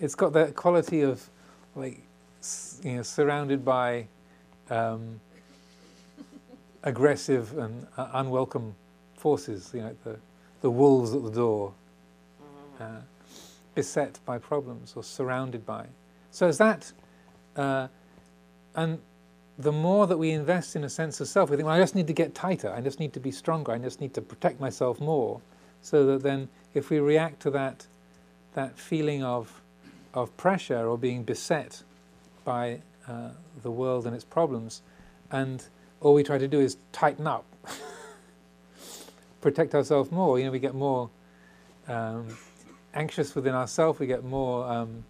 [0.00, 1.28] it's got that quality of
[1.76, 2.00] like
[2.82, 4.06] you know, surrounded by
[4.70, 5.20] um,
[6.82, 8.74] aggressive and uh, unwelcome
[9.24, 10.16] forces, you know, the,
[10.60, 11.72] the wolves at the door.
[12.80, 13.00] uh,
[13.74, 15.86] beset by problems or surrounded by.
[16.30, 16.92] So is that,
[17.56, 17.88] uh,
[18.74, 18.98] and
[19.58, 21.94] the more that we invest in a sense of self, we think, well, I just
[21.94, 24.60] need to get tighter, I just need to be stronger, I just need to protect
[24.60, 25.40] myself more,
[25.82, 27.86] so that then if we react to that,
[28.54, 29.60] that feeling of,
[30.12, 31.82] of pressure or being beset
[32.44, 33.30] by uh,
[33.62, 34.82] the world and its problems,
[35.30, 35.66] and
[36.00, 37.44] all we try to do is tighten up,
[39.44, 41.10] protect ourselves more, you know, we get more
[41.86, 42.26] um,
[42.94, 45.04] anxious within ourselves, we get more um,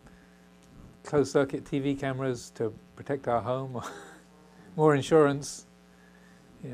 [1.04, 3.80] closed circuit TV cameras to protect our home,
[4.76, 5.66] more insurance,
[6.64, 6.72] yeah.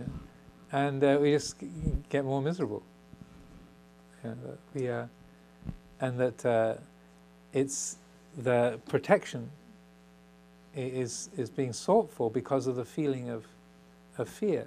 [0.72, 1.56] and uh, we just
[2.08, 2.82] get more miserable.
[4.24, 4.34] Yeah,
[4.72, 5.04] we, uh,
[6.00, 6.74] and that uh,
[7.52, 7.98] it's
[8.38, 9.50] the protection
[10.74, 13.44] is is being sought for because of the feeling of
[14.16, 14.66] of fear,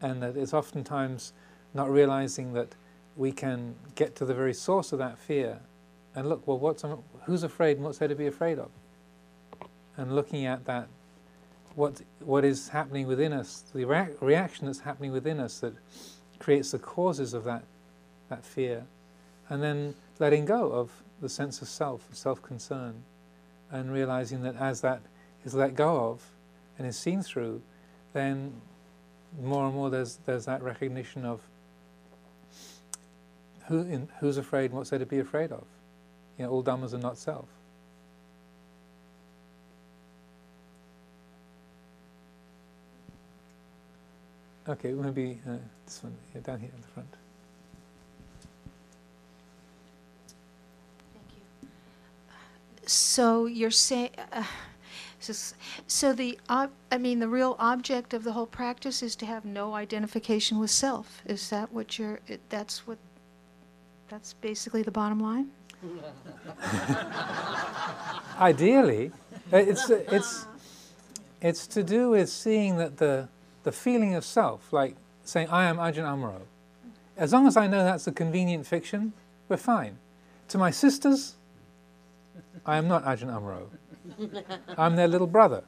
[0.00, 1.34] and that it's oftentimes
[1.74, 2.74] not realizing that
[3.16, 5.60] we can get to the very source of that fear
[6.14, 6.84] and look, well, what's,
[7.24, 8.70] who's afraid and what's there to be afraid of?
[9.96, 10.88] And looking at that,
[11.74, 15.74] what, what is happening within us, the rea- reaction that's happening within us that
[16.38, 17.62] creates the causes of that,
[18.28, 18.84] that fear,
[19.48, 23.02] and then letting go of the sense of self, self concern,
[23.70, 25.00] and realizing that as that
[25.44, 26.22] is let go of
[26.78, 27.62] and is seen through,
[28.12, 28.52] then
[29.40, 31.40] more and more there's, there's that recognition of
[33.70, 35.64] who, in, who's afraid and what's there to be afraid of.
[36.36, 37.46] You know, all dhammas are not self.
[44.68, 45.52] Okay, maybe uh,
[45.86, 47.08] this one yeah, down here in the front.
[51.12, 51.24] Thank
[51.62, 51.68] you.
[52.86, 54.42] So you're saying, uh,
[55.86, 59.44] so the ob- I mean, the real object of the whole practice is to have
[59.44, 61.22] no identification with self.
[61.24, 62.18] Is that what you're?
[62.48, 62.98] That's what
[64.10, 65.48] that's basically the bottom line?
[68.38, 69.12] Ideally,
[69.52, 70.46] uh, it's, uh, it's,
[71.40, 73.28] it's to do with seeing that the,
[73.62, 76.42] the feeling of self, like saying, I am Ajahn Amaro,
[77.16, 79.12] as long as I know that's a convenient fiction,
[79.48, 79.96] we're fine.
[80.48, 81.36] To my sisters,
[82.66, 83.68] I am not Ajahn Amaro.
[84.76, 85.62] I'm their little brother.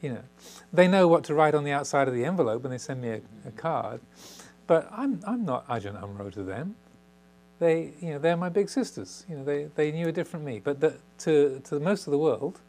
[0.00, 0.22] You know,
[0.72, 3.08] they know what to write on the outside of the envelope when they send me
[3.08, 4.00] a, a card,
[4.66, 6.76] but I'm, I'm not Ajahn Amaro to them
[7.58, 9.24] they, you know, they're my big sisters.
[9.28, 10.60] You know, they, they knew a different me.
[10.62, 12.60] But the, to, to most of the world,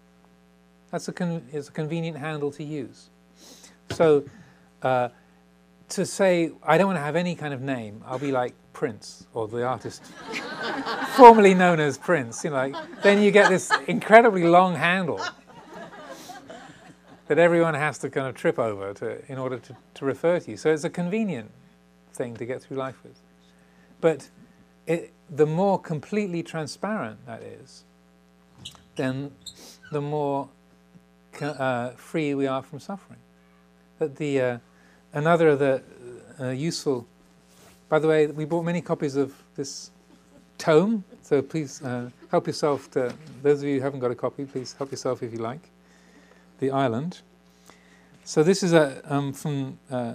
[0.91, 3.09] that's a, con- is a convenient handle to use.
[3.91, 4.23] So
[4.81, 5.09] uh,
[5.89, 9.25] to say, I don't want to have any kind of name, I'll be like Prince,
[9.33, 10.03] or the artist
[11.15, 12.43] formerly known as Prince.
[12.43, 15.21] You know, like, then you get this incredibly long handle
[17.27, 20.51] that everyone has to kind of trip over to, in order to, to refer to
[20.51, 20.57] you.
[20.57, 21.51] So it's a convenient
[22.13, 23.19] thing to get through life with.
[23.99, 24.29] But
[24.87, 27.83] it, the more completely transparent that is,
[28.95, 29.31] then
[29.91, 30.49] the more
[31.41, 33.19] uh, free we are from suffering.
[33.99, 34.57] That the uh,
[35.13, 35.83] another of the
[36.39, 37.05] uh, useful.
[37.89, 39.91] By the way, we bought many copies of this
[40.57, 42.89] tome, so please uh, help yourself.
[42.91, 45.69] To those of you who haven't got a copy, please help yourself if you like.
[46.59, 47.19] The island.
[48.23, 50.13] So this is a um, from uh,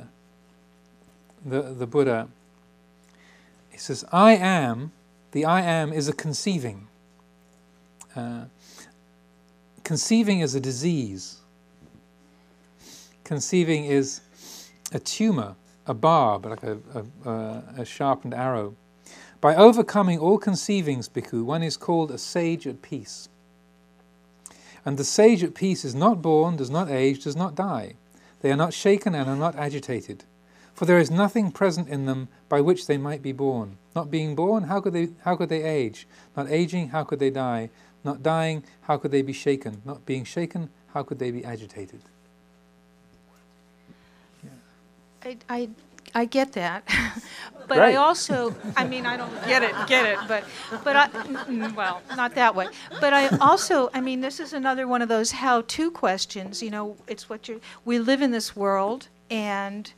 [1.44, 2.28] the the Buddha
[3.72, 4.92] he says, I am,
[5.32, 6.88] the I am is a conceiving.
[8.14, 8.44] Uh,
[9.82, 11.40] conceiving is a disease.
[13.24, 14.20] Conceiving is
[14.92, 15.56] a tumor,
[15.86, 16.78] a barb, like a,
[17.24, 18.76] a, a sharpened arrow.
[19.40, 23.28] By overcoming all conceivings, bhikkhu, one is called a sage at peace.
[24.84, 27.94] And the sage at peace is not born, does not age, does not die.
[28.42, 30.24] They are not shaken and are not agitated.
[30.74, 33.76] For there is nothing present in them by which they might be born.
[33.94, 36.06] Not being born, how could they, how could they age?
[36.36, 37.70] Not aging, how could they die?
[38.04, 39.82] Not dying, how could they be shaken?
[39.84, 42.00] Not being shaken, how could they be agitated?
[44.42, 44.50] Yeah.
[45.22, 45.68] I, I,
[46.14, 46.84] I get that,
[47.68, 47.94] but right.
[47.94, 50.44] I also, I mean, I don't get it, get it, but,
[50.82, 52.66] but I, mm, well, not that way.
[53.00, 56.62] But I also, I mean, this is another one of those how-to questions.
[56.62, 57.60] You know, it's what you.
[57.84, 59.90] We live in this world, and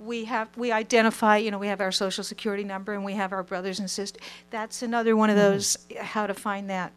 [0.00, 3.32] we have we identify you know we have our social security number and we have
[3.32, 5.52] our brothers and sisters that's another one of mm-hmm.
[5.52, 6.02] those mm-hmm.
[6.02, 6.92] how to find that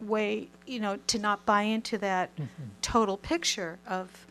[0.00, 2.64] way you know to not buy into that mm-hmm.
[2.82, 4.26] total picture of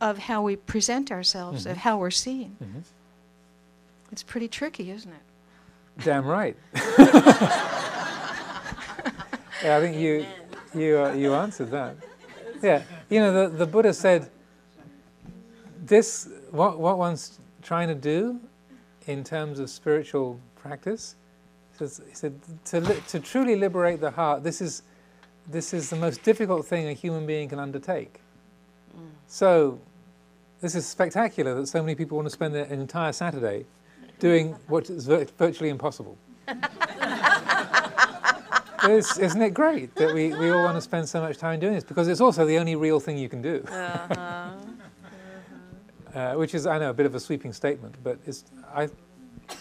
[0.00, 1.70] of how we present ourselves mm-hmm.
[1.70, 2.80] of how we're seen mm-hmm.
[4.10, 6.82] it's pretty tricky isn't it damn right yeah,
[9.64, 10.26] i think you
[10.74, 11.96] you uh, you answered that
[12.62, 14.28] yeah you know the, the buddha said
[15.86, 18.40] this what, what one's trying to do
[19.06, 21.16] in terms of spiritual practice.
[21.78, 22.34] He, said,
[22.66, 24.82] to, li- to truly liberate the heart, this is,
[25.46, 28.20] this is the most difficult thing a human being can undertake.
[28.96, 29.10] Mm.
[29.26, 29.78] So,
[30.62, 33.66] this is spectacular that so many people want to spend an entire Saturday
[34.18, 36.16] doing what is vir- virtually impossible.
[38.84, 41.74] It's- isn't it great that we, we all want to spend so much time doing
[41.74, 41.84] this?
[41.84, 43.64] Because it's also the only real thing you can do.
[43.68, 44.35] Uh-huh.
[46.16, 48.44] Uh, which is, I know, a bit of a sweeping statement, but it's,
[48.74, 48.88] I,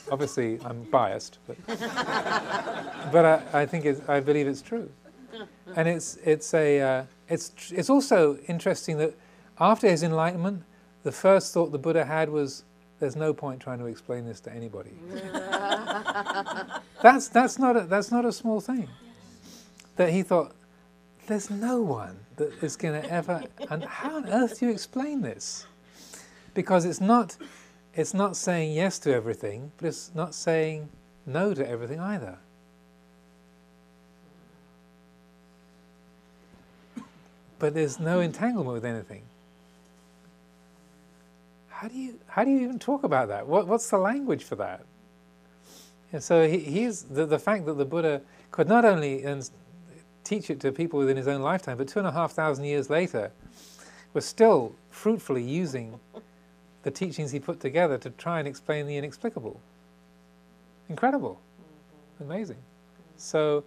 [0.09, 4.89] obviously I'm biased, but, but I, I think it's, I believe it's true.
[5.75, 9.15] And it's, it's, a, uh, it's, tr- it's also interesting that
[9.59, 10.63] after his enlightenment,
[11.03, 12.63] the first thought the Buddha had was,
[13.01, 14.93] there's no point trying to explain this to anybody.
[17.01, 18.87] that's, that's, not a, that's not a small thing.
[19.97, 20.55] That he thought,
[21.27, 25.19] there's no one that is going to ever, and how on earth do you explain
[25.21, 25.65] this?
[26.55, 27.37] Because it's not,
[27.93, 30.89] it's not saying yes to everything, but it's not saying
[31.27, 32.39] no to everything either.
[37.59, 39.21] But there's no entanglement with anything.
[41.69, 43.47] How do you how do you even talk about that?
[43.47, 44.85] What, what's the language for that?
[46.13, 49.49] And so he, he's the, the fact that the Buddha could not only and
[50.23, 52.89] teach it to people within his own lifetime, but two and a half thousand years
[52.89, 53.31] later,
[54.13, 55.99] was still fruitfully using
[56.85, 59.59] the teachings he put together to try and explain the inexplicable.
[60.87, 61.41] Incredible,
[62.21, 62.59] amazing.
[63.17, 63.63] So,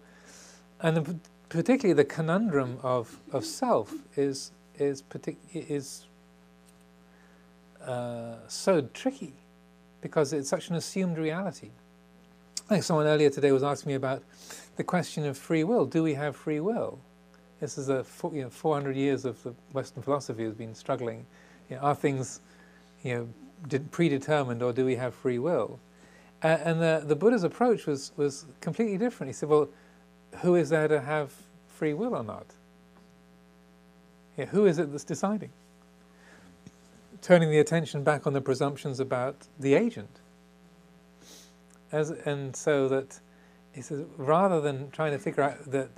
[0.80, 1.16] and the,
[1.48, 6.06] particularly the conundrum of, of self is is partic- is
[7.84, 9.32] uh, so tricky
[10.00, 11.70] because it's such an assumed reality.
[12.66, 14.22] I think someone earlier today was asking me about
[14.76, 15.86] the question of free will.
[15.86, 17.00] Do we have free will?
[17.58, 21.26] This is a you know, 400 years of the Western philosophy has been struggling.
[21.68, 22.40] You know, are things
[23.02, 23.28] you know,
[23.68, 25.78] de- predetermined or do we have free will?
[26.42, 29.28] Uh, and the, the Buddha's approach was, was completely different.
[29.28, 29.68] He said, well,
[30.36, 31.32] who is there to have
[31.66, 32.46] free will or not?
[34.36, 35.50] Yeah, who is it that's deciding?
[37.22, 40.20] Turning the attention back on the presumptions about the agent.
[41.90, 43.18] As, and so that
[43.72, 45.88] he says, rather than trying to figure out that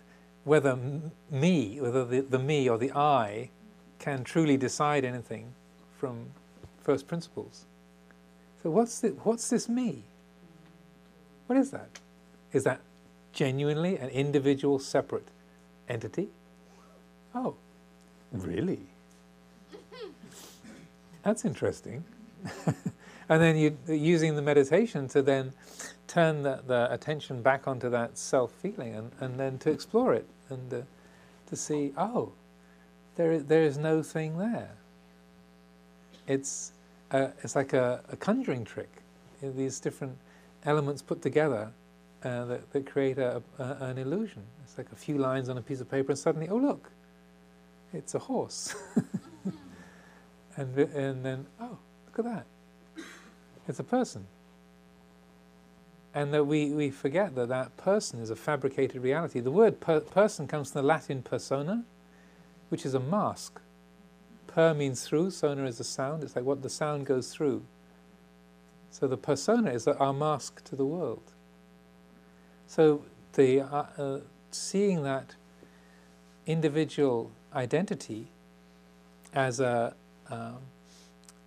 [0.45, 0.79] whether
[1.31, 3.51] me, whether the, the me or the I
[3.99, 5.53] can truly decide anything
[5.99, 6.31] from
[6.91, 7.67] first principles.
[8.65, 10.03] So what's, the, what's this me?
[11.47, 11.89] What is that?
[12.53, 12.81] Is that
[13.33, 15.29] genuinely an individual, separate
[15.89, 16.31] entity?
[17.33, 17.55] Oh,
[18.33, 18.81] really?
[21.23, 22.03] That's interesting.
[23.29, 25.53] and then you're using the meditation to then
[26.09, 30.27] turn the, the attention back onto that self feeling and, and then to explore it
[30.49, 30.81] and uh,
[31.47, 32.33] to see, oh,
[33.15, 34.71] there, is- there is no thing there.
[36.27, 36.73] It's,
[37.11, 39.03] uh, it's like a, a conjuring trick.
[39.43, 40.17] You know, these different
[40.65, 41.71] elements put together
[42.23, 44.43] uh, that, that create a, a, an illusion.
[44.65, 46.91] It's like a few lines on a piece of paper, and suddenly, oh look,
[47.93, 48.75] it's a horse.
[50.57, 52.47] and and then, oh, look at that,
[53.69, 54.27] it's a person.
[56.13, 59.39] And that we, we forget that that person is a fabricated reality.
[59.39, 61.85] The word per- person comes from the Latin persona,
[62.69, 63.61] which is a mask.
[64.51, 66.25] Per means through, sona is a sound.
[66.25, 67.63] It's like what the sound goes through.
[68.91, 71.23] So the persona is our mask to the world.
[72.67, 74.21] So the uh, uh,
[74.51, 75.37] seeing that
[76.47, 78.27] individual identity
[79.33, 79.95] as a
[80.29, 80.59] um,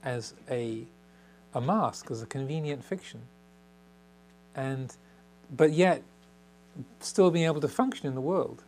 [0.01, 0.85] as a
[1.53, 3.23] a mask, as a convenient fiction,
[4.55, 4.95] and
[5.51, 6.03] but yet
[7.01, 8.63] still being able to function in the world.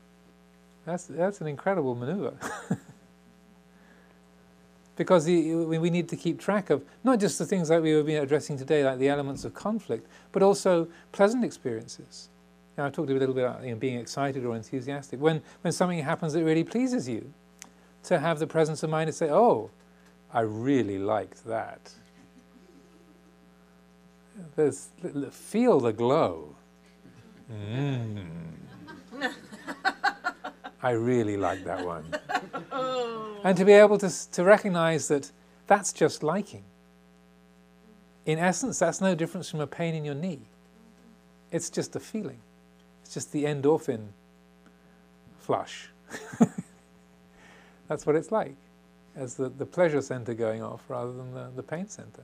[0.86, 2.34] That's that's an incredible maneuver.
[4.96, 8.06] because the, we need to keep track of not just the things that we have
[8.06, 12.30] been addressing today, like the elements of conflict, but also pleasant experiences.
[12.78, 15.20] Now, I talked a little bit about you know, being excited or enthusiastic.
[15.20, 17.34] When, when something happens that really pleases you,
[18.06, 19.72] to have the presence of mind to say, oh,
[20.32, 21.92] I really liked that.
[24.56, 24.90] There's,
[25.32, 26.56] feel the glow.
[27.52, 28.28] Mm.
[30.86, 32.06] I really like that one.
[32.72, 33.38] Oh.
[33.44, 35.32] And to be able to, to recognize that
[35.66, 36.64] that's just liking.
[38.28, 40.42] In essence, that's no difference from a pain in your knee.
[41.52, 42.40] It's just a feeling.
[43.02, 44.10] It's just the endorphin
[45.40, 45.90] flush.
[47.88, 48.56] That's what it's like,
[49.16, 52.24] as the, the pleasure center going off rather than the, the pain center.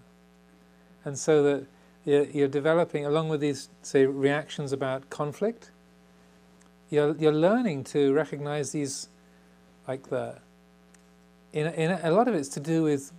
[1.05, 1.65] And so that
[2.03, 5.69] you're, you're developing, along with these, say, reactions about conflict,
[6.91, 9.07] you're, you're learning to recognize these,
[9.87, 10.37] like the,
[11.53, 13.11] in, in a lot of it's to do with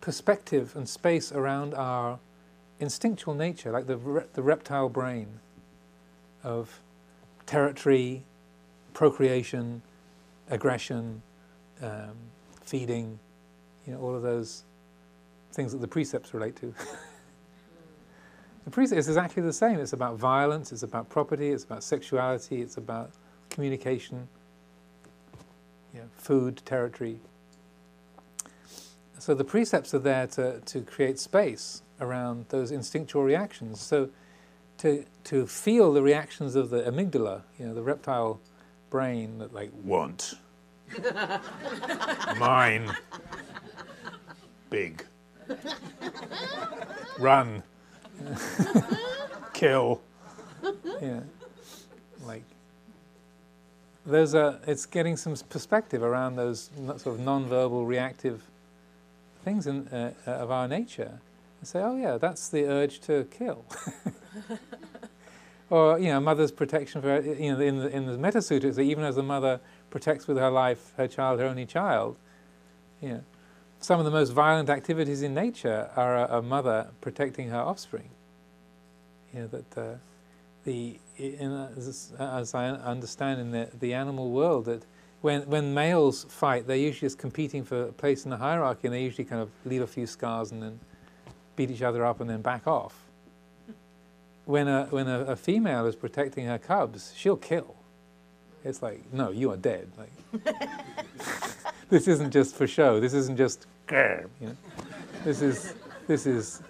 [0.00, 2.18] perspective and space around our
[2.80, 5.28] instinctual nature, like the, re- the reptile brain
[6.42, 6.80] of
[7.46, 8.24] territory,
[8.94, 9.82] procreation,
[10.50, 11.22] aggression,
[11.82, 12.16] um,
[12.64, 13.18] feeding,
[13.86, 14.64] you know, all of those
[15.52, 16.74] things that the precepts relate to.
[18.68, 19.80] the precept is exactly the same.
[19.80, 23.12] It's about violence, it's about property, it's about sexuality, it's about
[23.48, 24.28] communication,
[25.94, 27.18] you know, food, territory.
[29.18, 33.80] So the precepts are there to, to create space around those instinctual reactions.
[33.80, 34.10] So
[34.78, 38.38] to, to feel the reactions of the amygdala, you know, the reptile
[38.90, 40.34] brain that like want,
[42.38, 42.94] mine,
[44.68, 45.06] big,
[47.18, 47.62] run,
[49.52, 50.00] kill,
[51.00, 51.20] yeah,
[52.24, 52.42] like
[54.06, 58.42] there's a it's getting some perspective around those sort of non-verbal reactive
[59.44, 61.20] things in, uh, uh, of our nature
[61.60, 63.64] and say, oh yeah, that's the urge to kill.
[65.70, 68.82] or you know, mother's protection for you know in the in the Metta Sutta, that
[68.82, 69.60] even as a mother
[69.90, 72.16] protects with her life her child, her only child,
[73.00, 73.24] you know,
[73.80, 78.10] some of the most violent activities in nature are a, a mother protecting her offspring.
[79.32, 79.94] You know that uh,
[80.64, 84.84] the in, as, as, I understand in the the animal world that
[85.20, 88.94] when when males fight, they're usually just competing for a place in the hierarchy, and
[88.94, 90.80] they usually kind of leave a few scars and then
[91.56, 92.94] beat each other up and then back off.
[94.44, 97.74] When a when a, a female is protecting her cubs, she'll kill.
[98.64, 99.90] It's like, no, you are dead.
[99.96, 100.56] Like,
[101.90, 103.00] this isn't just for show.
[103.00, 104.56] This isn't just, you know.
[105.24, 105.74] This is
[106.06, 106.62] this is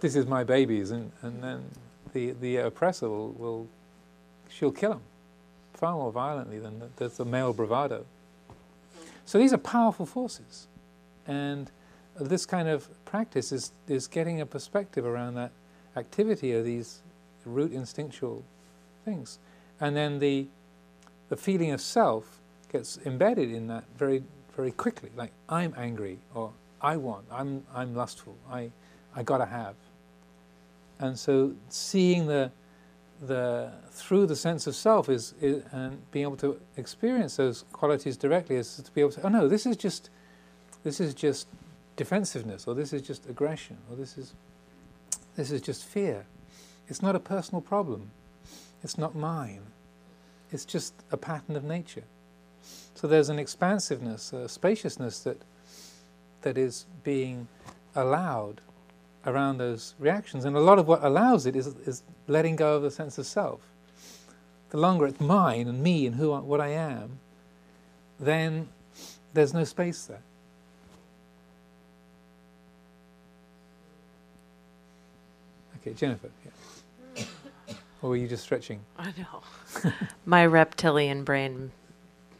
[0.00, 1.64] this is my babies, and, and then
[2.12, 3.68] the the oppressor will, will
[4.48, 5.00] she'll kill them
[5.74, 8.04] far more violently than the, the male bravado.
[9.24, 10.66] So these are powerful forces,
[11.26, 11.70] and
[12.20, 15.50] this kind of practice is, is getting a perspective around that
[15.96, 17.00] activity of these
[17.44, 18.44] root instinctual
[19.04, 19.38] things.
[19.80, 20.46] And then the,
[21.28, 24.22] the feeling of self gets embedded in that very,
[24.54, 25.10] very quickly.
[25.16, 28.70] Like, I'm angry, or I want, I'm, I'm lustful, I,
[29.14, 29.74] I gotta have.
[30.98, 32.50] And so seeing the,
[33.22, 38.16] the, through the sense of self is, is, and being able to experience those qualities
[38.16, 40.10] directly is to be able to, oh no, this is just,
[40.82, 41.48] this is just
[41.96, 44.34] defensiveness, or this is just aggression, or this is,
[45.36, 46.26] this is just fear.
[46.88, 48.10] It's not a personal problem.
[48.82, 49.62] It's not mine.
[50.52, 52.04] It's just a pattern of nature.
[52.94, 55.42] So there's an expansiveness, a spaciousness that,
[56.42, 57.48] that is being
[57.94, 58.60] allowed
[59.26, 60.44] around those reactions.
[60.44, 63.26] And a lot of what allows it is, is letting go of the sense of
[63.26, 63.60] self.
[64.70, 67.18] The longer it's mine and me and who what I am,
[68.18, 68.68] then
[69.32, 70.22] there's no space there.
[75.80, 76.30] Okay, Jennifer.
[77.16, 77.24] Yeah.
[78.00, 78.80] or were you just stretching?
[78.98, 79.92] I know.
[80.26, 81.72] My reptilian brain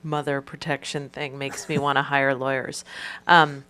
[0.05, 2.85] mother protection thing makes me want to hire lawyers.
[3.27, 3.65] Um,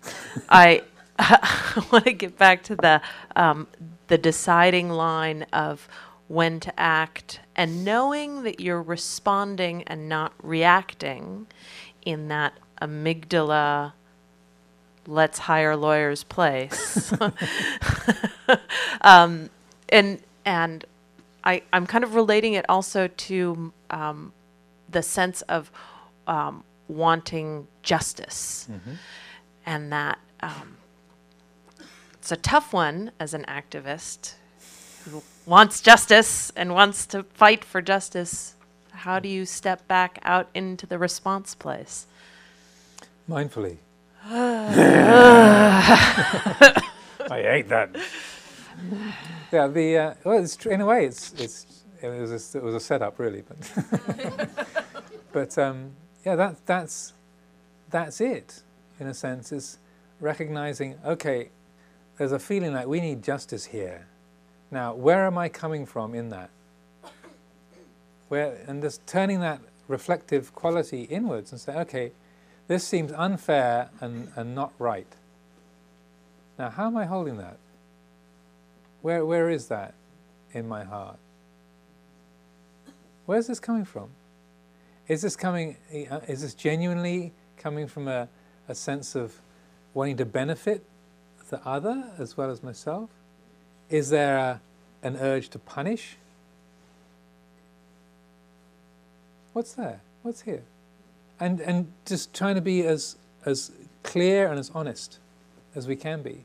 [0.49, 0.83] I,
[1.19, 3.01] I want to get back to the
[3.37, 3.69] um,
[4.09, 5.89] the deciding line of
[6.29, 11.47] when to act and knowing that you're responding and not reacting
[12.05, 13.93] in that amygdala
[15.07, 17.13] let's hire lawyers place
[19.03, 19.51] um,
[19.91, 20.85] and and
[21.45, 24.33] I I'm kind of relating it also to um,
[24.91, 25.71] the sense of
[26.27, 28.93] um, wanting justice, Mm-hmm.
[29.67, 30.77] and that um,
[32.15, 34.35] it's a tough one as an activist
[35.05, 38.55] who wants justice and wants to fight for justice.
[38.93, 42.07] How do you step back out into the response place?
[43.29, 43.79] Mindfully.
[44.27, 44.71] I
[47.31, 47.95] hate that.
[49.53, 52.75] Yeah, the uh, well, it's in a way, it's it's it was a, it was
[52.75, 54.49] a setup really, but
[55.33, 55.93] but um,
[56.25, 57.13] yeah, that that's
[57.91, 58.63] that's it
[58.99, 59.53] in a sense.
[59.53, 59.79] Is
[60.21, 61.51] recognizing okay,
[62.19, 64.07] there's a feeling like we need justice here.
[64.71, 66.51] Now, where am I coming from in that?
[68.29, 72.13] Where and just turning that reflective quality inwards and say, okay,
[72.67, 75.07] this seems unfair and, and not right.
[76.59, 77.59] Now, how am I holding that?
[79.03, 79.95] Where, where is that
[80.53, 81.19] in my heart?
[83.27, 84.11] Where's this coming from?
[85.09, 85.77] Is this coming?
[86.11, 88.29] uh, Is this genuinely coming from a,
[88.69, 89.41] a sense of
[89.93, 90.85] wanting to benefit
[91.51, 93.11] the other as well as myself?
[93.91, 94.61] Is there a,
[95.03, 96.17] an urge to punish?
[99.53, 100.01] What's there?
[100.23, 100.63] What's here?
[101.39, 105.19] And and just trying to be as as clear and as honest
[105.75, 106.45] as we can be.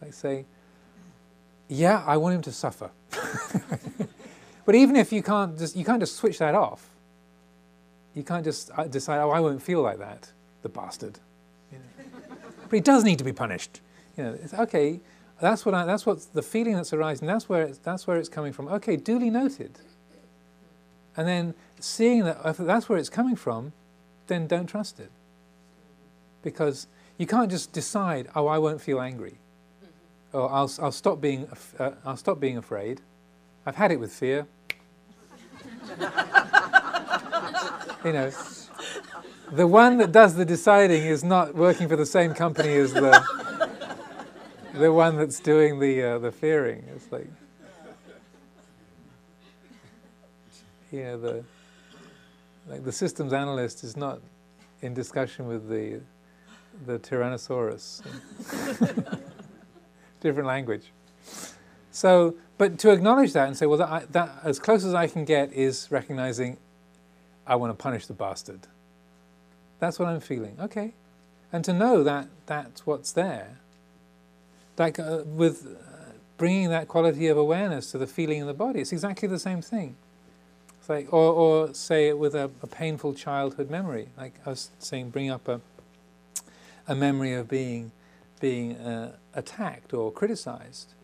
[0.00, 0.44] Like say,
[1.68, 2.90] yeah, I want him to suffer.
[4.64, 6.89] but even if you can't just you can't just switch that off.
[8.14, 10.30] You can't just uh, decide, oh, I won't feel like that,
[10.62, 11.18] the bastard.
[11.70, 12.36] You know.
[12.62, 13.80] but he does need to be punished.
[14.16, 15.00] You know, it's okay.
[15.40, 17.26] That's what I, that's what the feeling that's arising.
[17.26, 18.68] That's where it's, that's where it's coming from.
[18.68, 19.78] Okay, duly noted.
[21.16, 23.72] And then seeing that if that's where it's coming from,
[24.26, 25.10] then don't trust it.
[26.42, 26.86] Because
[27.18, 29.38] you can't just decide, oh, I won't feel angry,
[30.32, 31.48] or I'll, I'll stop being
[31.78, 33.00] uh, I'll stop being afraid.
[33.66, 34.46] I've had it with fear.
[38.04, 38.30] you know,
[39.52, 43.68] the one that does the deciding is not working for the same company as the
[44.74, 46.84] the one that's doing the uh, the fearing.
[46.94, 47.28] It's like,
[50.90, 51.44] yeah, the
[52.68, 54.20] like the systems analyst is not
[54.82, 56.00] in discussion with the
[56.86, 58.02] the Tyrannosaurus.
[60.20, 60.92] Different language.
[61.90, 65.06] So, but to acknowledge that and say, well, that, I, that as close as I
[65.06, 66.58] can get is recognizing
[67.46, 68.60] I want to punish the bastard.
[69.78, 70.56] That's what I'm feeling.
[70.60, 70.92] Okay.
[71.52, 73.58] And to know that that's what's there,
[74.78, 78.80] like uh, with uh, bringing that quality of awareness to the feeling in the body,
[78.80, 79.96] it's exactly the same thing.
[80.78, 84.70] It's like, or, or say it with a, a painful childhood memory, like I was
[84.78, 85.60] saying, bring up a,
[86.86, 87.90] a memory of being,
[88.40, 90.94] being uh, attacked or criticized.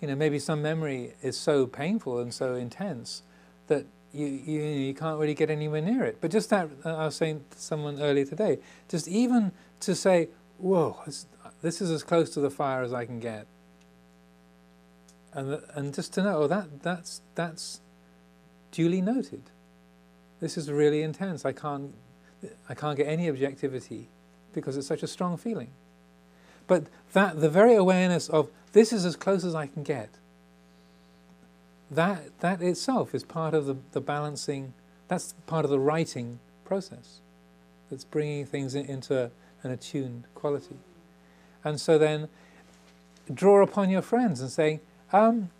[0.00, 3.22] You know, maybe some memory is so painful and so intense
[3.68, 3.86] that
[4.16, 6.18] you, you, you can't really get anywhere near it.
[6.20, 8.58] But just that, uh, I was saying to someone earlier today,
[8.88, 10.96] just even to say, whoa,
[11.62, 13.46] this, is as close to the fire as I can get.
[15.32, 17.80] And, and just to know, oh, that, that's, that's
[18.72, 19.42] duly noted.
[20.40, 21.44] This is really intense.
[21.44, 21.92] I can't,
[22.68, 24.08] I can't get any objectivity
[24.54, 25.68] because it's such a strong feeling.
[26.66, 30.08] But that, the very awareness of this is as close as I can get,
[31.90, 34.72] that, that itself is part of the, the balancing,
[35.08, 37.20] that's part of the righting process.
[37.90, 39.30] That's bringing things in, into
[39.62, 40.76] an attuned quality.
[41.64, 42.28] And so then
[43.32, 44.80] draw upon your friends and say,
[45.12, 45.50] um,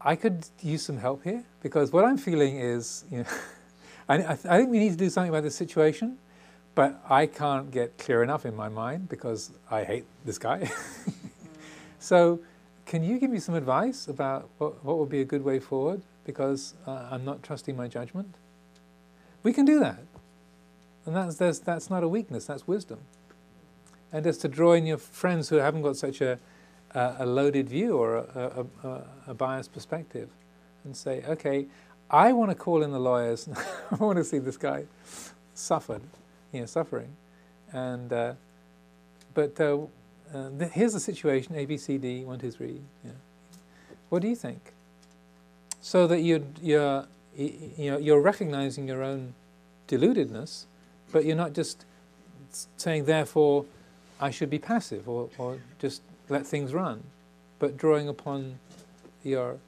[0.00, 3.24] I could use some help here because what I'm feeling is, you know,
[4.08, 6.18] I, I, I think we need to do something about this situation,
[6.76, 10.70] but I can't get clear enough in my mind because I hate this guy.
[11.98, 12.38] so,
[12.86, 16.02] can you give me some advice about what, what would be a good way forward?
[16.24, 18.36] Because uh, I'm not trusting my judgment.
[19.42, 19.98] We can do that.
[21.04, 23.00] And that's, that's, that's not a weakness, that's wisdom.
[24.12, 26.38] And just to draw in your friends who haven't got such a,
[26.94, 30.28] a, a loaded view or a, a, a, biased perspective
[30.84, 31.66] and say, okay,
[32.08, 33.48] I want to call in the lawyers.
[33.90, 34.84] I want to see this guy
[35.54, 36.02] suffered,
[36.52, 37.16] you know, suffering.
[37.72, 38.34] And, uh,
[39.34, 39.78] but uh,
[40.34, 42.80] uh, th- here's the situation A, B, C, D, one, two, three.
[43.04, 43.12] Yeah.
[44.08, 44.72] What do you think?
[45.80, 47.06] So that you're, you're,
[47.36, 49.34] you know, you're recognizing your own
[49.88, 50.64] deludedness,
[51.12, 51.84] but you're not just
[52.76, 53.66] saying, therefore,
[54.20, 57.02] I should be passive or, or just let things run,
[57.58, 58.58] but drawing upon
[59.22, 59.58] your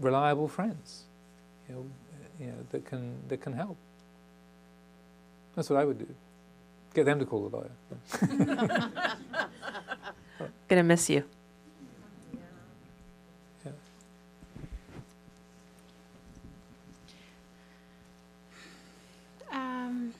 [0.00, 1.04] reliable friends,
[1.68, 1.86] you know,
[2.40, 3.76] you know, that can that can help.
[5.54, 6.06] That's what I would do.
[6.96, 7.72] Get them to call the lawyer.
[10.66, 11.24] Gonna miss you.
[13.62, 13.72] Yeah.
[19.52, 20.14] Um,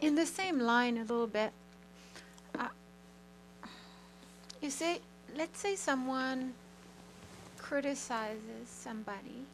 [0.00, 1.50] in the same line, a little bit.
[2.56, 2.68] Uh,
[4.62, 5.00] you say,
[5.36, 6.54] let's say someone
[7.58, 9.46] criticizes somebody.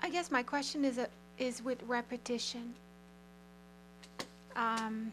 [0.00, 2.74] I guess my question is a, is with repetition.
[4.56, 5.12] Um,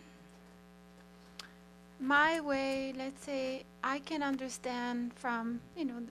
[2.00, 6.02] my way, let's say, I can understand from you know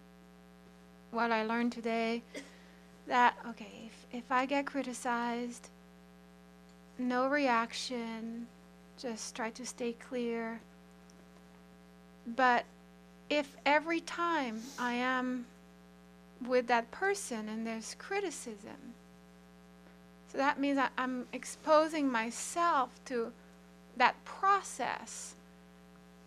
[1.11, 2.23] what I learned today
[3.07, 5.69] that okay, if, if I get criticized,
[6.99, 8.47] no reaction,
[8.99, 10.61] just try to stay clear.
[12.37, 12.65] But
[13.29, 15.47] if every time I am
[16.49, 18.95] with that person and there's criticism,
[20.35, 23.33] so that means that I'm exposing myself to
[23.97, 25.37] that process.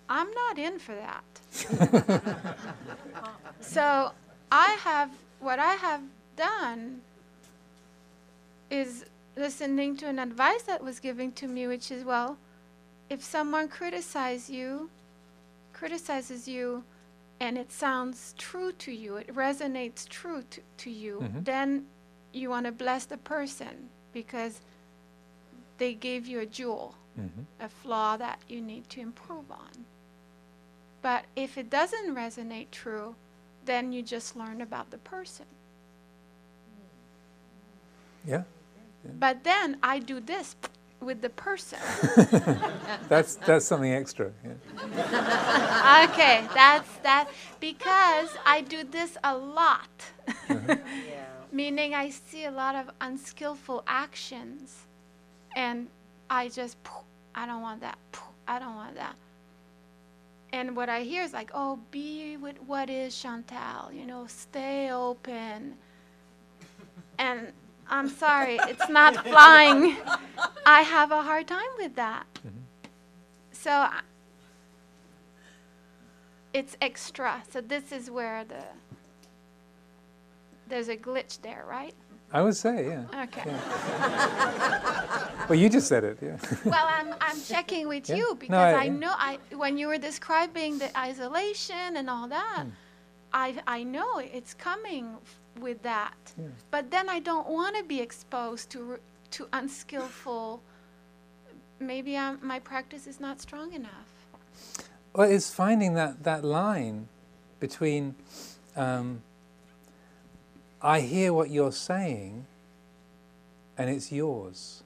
[0.07, 1.25] I'm not in for that.
[3.59, 4.11] so
[4.49, 5.11] I have,
[5.41, 5.99] what I have
[6.37, 7.01] done
[8.69, 9.03] is
[9.35, 12.37] listening to an advice that was given to me, which is well,
[13.09, 14.89] if someone criticizes you,
[15.73, 16.83] criticizes you,
[17.39, 21.45] and it sounds true to you, it resonates true to, to you, Mhm.
[21.45, 21.87] then
[22.33, 24.61] you want to bless the person because
[25.77, 26.95] they gave you a jewel.
[27.17, 27.45] Mhm.
[27.59, 29.85] a flaw that you need to improve on.
[31.01, 33.15] But if it doesn't resonate true,
[33.65, 35.47] then you just learn about the person.
[38.25, 38.43] Yeah,
[39.03, 40.55] But then I do this
[40.99, 41.79] with the person.
[43.09, 44.31] that's that's something extra.
[44.43, 46.07] Yeah.
[46.09, 47.29] okay, that's that
[47.59, 49.89] because I do this a lot.
[50.49, 50.75] Uh-huh.
[51.51, 54.87] Meaning I see a lot of unskillful actions
[55.55, 55.87] and
[56.29, 56.77] I just
[57.35, 57.97] I don't want that.
[58.47, 59.15] I don't want that.
[60.53, 64.91] And what I hear is like, "Oh, be with what is Chantal, you know, stay
[64.91, 65.75] open."
[67.19, 67.51] And
[67.89, 69.95] I'm sorry, it's not flying.
[70.65, 72.25] I have a hard time with that.
[73.51, 74.01] So I-
[76.53, 77.43] it's extra.
[77.51, 78.63] So this is where the
[80.67, 81.93] there's a glitch there, right?
[82.33, 83.23] I would say, yeah.
[83.23, 83.45] Okay.
[85.47, 86.35] Well, you just said it, yeah.
[86.65, 88.17] well, I'm I'm checking with Yeah.
[88.17, 92.27] you No, because I- I, know I when you were describing the isolation and all
[92.27, 92.69] that, Hmm.
[93.31, 95.15] I I know it's coming
[95.57, 96.15] with that.
[96.37, 96.47] Yeah.
[96.71, 98.99] But then I don't want to be exposed to
[99.31, 100.61] to unskillful.
[101.79, 104.09] Maybe I'm, my practice is not strong enough.
[105.13, 107.07] Well, it's finding that, that line
[107.59, 108.15] between
[108.75, 109.21] um,
[110.81, 112.45] I hear what you're saying
[113.77, 114.83] and it's yours.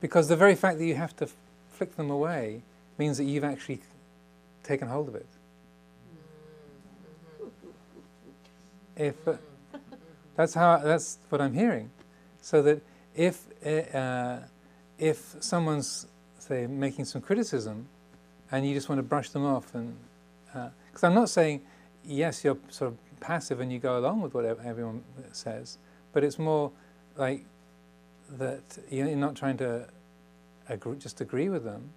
[0.00, 1.28] Because the very fact that you have to
[1.70, 2.62] flick them away
[2.98, 3.80] means that you've actually
[4.64, 5.26] taken hold of it.
[8.96, 9.34] If uh,
[10.36, 11.90] that's how that's what I'm hearing,
[12.40, 12.82] so that
[13.14, 14.38] if uh,
[14.98, 16.06] if someone's
[16.38, 17.86] say making some criticism,
[18.50, 19.96] and you just want to brush them off, and
[20.44, 21.62] because I'm not saying
[22.04, 25.78] yes, you're sort of passive and you go along with whatever everyone says,
[26.12, 26.72] but it's more
[27.16, 27.44] like
[28.30, 29.86] that you're not trying to
[30.68, 31.90] agree, just agree with them,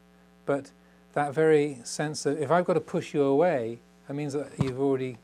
[0.45, 0.71] but
[1.13, 4.79] that very sense of if I've got to push you away, that means that you've
[4.79, 5.17] already,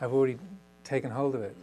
[0.00, 0.38] I've already
[0.84, 1.56] taken hold of it.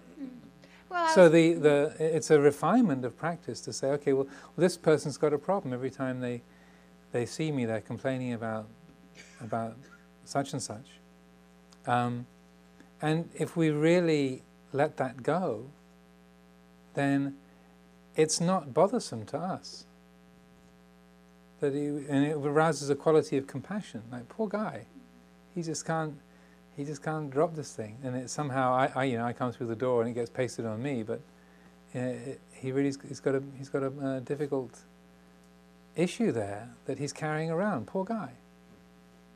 [0.89, 5.17] Well, So the, the it's a refinement of practice to say, okay, well, this person's
[5.17, 5.73] got a problem.
[5.73, 6.41] Every time they
[7.11, 8.67] they see me, they're complaining about
[9.39, 9.75] about
[10.25, 10.99] such and such.
[11.87, 12.25] Um,
[13.01, 14.43] and if we really
[14.73, 15.65] let that go,
[16.93, 17.35] then
[18.15, 19.85] it's not bothersome to us.
[21.59, 24.03] That he, and it arouses a quality of compassion.
[24.11, 24.85] Like poor guy,
[25.55, 26.15] he just can't
[26.81, 29.51] he just can't drop this thing, and it somehow I, I you know I come
[29.51, 31.21] through the door and it gets pasted on me, but
[31.95, 34.79] uh, it, he really he's got a he's got a uh, difficult
[35.95, 37.85] issue there that he's carrying around.
[37.85, 38.31] Poor guy.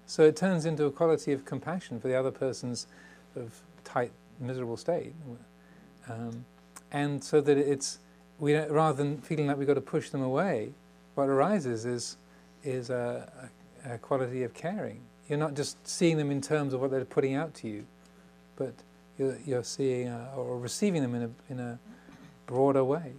[0.08, 2.88] So it turns into a quality of compassion for the other person's
[3.36, 5.14] of tight, miserable state,
[6.10, 6.46] um,
[6.92, 8.00] and so that it's
[8.40, 10.72] we rather than feeling like we've got to push them away,
[11.14, 12.18] what arises is
[12.64, 13.52] is a,
[13.86, 15.02] a, a quality of caring.
[15.30, 17.86] You're not just seeing them in terms of what they're putting out to you,
[18.56, 18.74] but
[19.18, 21.80] you're, you're seeing uh, or receiving them in a in a
[22.46, 23.14] broader way.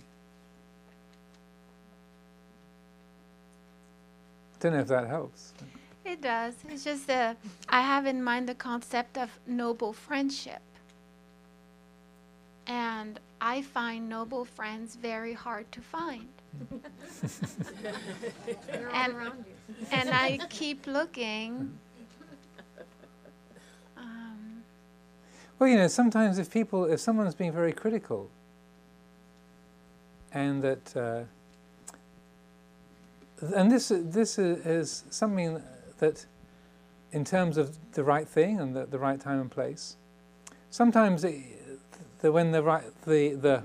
[4.54, 5.52] I Don't know if that helps.
[6.04, 6.54] It does.
[6.68, 7.34] It's just uh,
[7.68, 10.60] I have in mind the concept of noble friendship.
[12.68, 16.28] And I find noble friends very hard to find.
[18.92, 19.44] And-
[19.90, 21.76] and I keep looking.
[25.58, 28.30] Well, you know, sometimes if people, if someone's being very critical,
[30.32, 31.22] and that, uh,
[33.54, 35.62] and this this is, something
[35.98, 36.26] that,
[37.12, 39.96] in terms of the right thing and the, the right time and place,
[40.68, 41.40] sometimes it,
[42.20, 43.62] the, when the right the the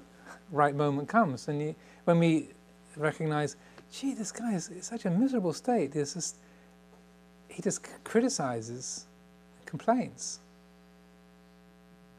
[0.50, 1.76] right moment comes, and you,
[2.06, 2.48] when we
[2.96, 3.58] recognize,
[3.92, 5.92] gee, this guy is such a miserable state.
[5.92, 6.38] Just
[7.50, 9.08] he just criticizes,
[9.66, 10.40] complains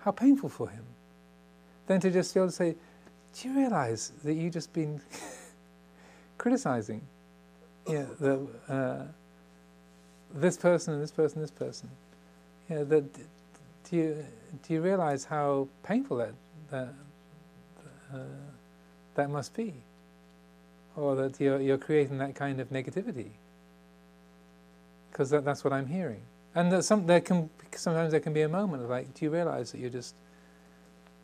[0.04, 0.84] how painful for him.
[1.86, 2.74] Then to just be able to say,
[3.34, 5.00] Do you realize that you've just been
[6.38, 7.02] criticizing
[7.86, 9.04] the, uh,
[10.34, 11.90] this person and this person, and this person?
[12.68, 14.24] That, do, you,
[14.66, 16.32] do you realize how painful that,
[16.70, 16.94] that,
[18.14, 18.18] uh,
[19.14, 19.74] that must be?
[20.96, 23.30] Or that you're, you're creating that kind of negativity?
[25.10, 26.22] Because that, that's what I'm hearing.
[26.54, 29.72] And some, there can sometimes there can be a moment of like, do you realize
[29.72, 30.14] that you're just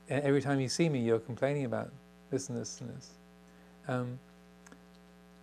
[0.09, 1.91] every time you see me, you're complaining about
[2.31, 3.11] this and this and this.
[3.87, 4.18] Um,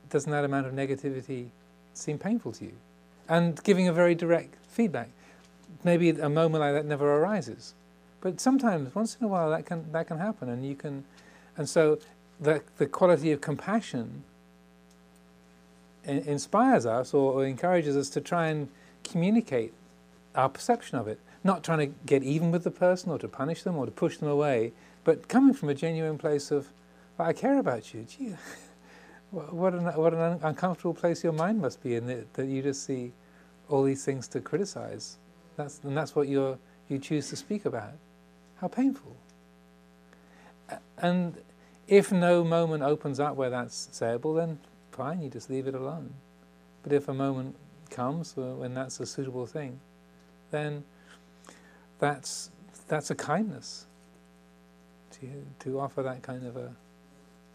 [0.09, 1.47] doesn't that amount of negativity
[1.93, 2.73] seem painful to you?
[3.27, 5.09] And giving a very direct feedback.
[5.83, 7.73] Maybe a moment like that never arises,
[8.21, 11.03] but sometimes, once in a while, that can that can happen, and you can,
[11.57, 11.99] and so
[12.39, 14.23] the the quality of compassion
[16.03, 18.69] in- inspires us or, or encourages us to try and
[19.09, 19.73] communicate
[20.35, 21.19] our perception of it.
[21.43, 24.17] Not trying to get even with the person or to punish them or to push
[24.17, 26.67] them away, but coming from a genuine place of,
[27.19, 28.03] I care about you.
[28.03, 28.35] Gee,
[29.31, 32.61] what an, what an un- uncomfortable place your mind must be in that, that you
[32.61, 33.13] just see
[33.69, 35.17] all these things to criticize.
[35.55, 36.57] That's, and that's what you're,
[36.89, 37.93] you choose to speak about.
[38.57, 39.15] How painful.
[40.97, 41.37] And
[41.87, 44.59] if no moment opens up where that's sayable, then
[44.91, 46.13] fine, you just leave it alone.
[46.83, 47.55] But if a moment
[47.89, 49.79] comes wh- when that's a suitable thing,
[50.51, 50.83] then
[51.99, 52.51] that's
[52.87, 53.85] that's a kindness
[55.11, 55.27] to
[55.59, 56.75] to offer that kind of a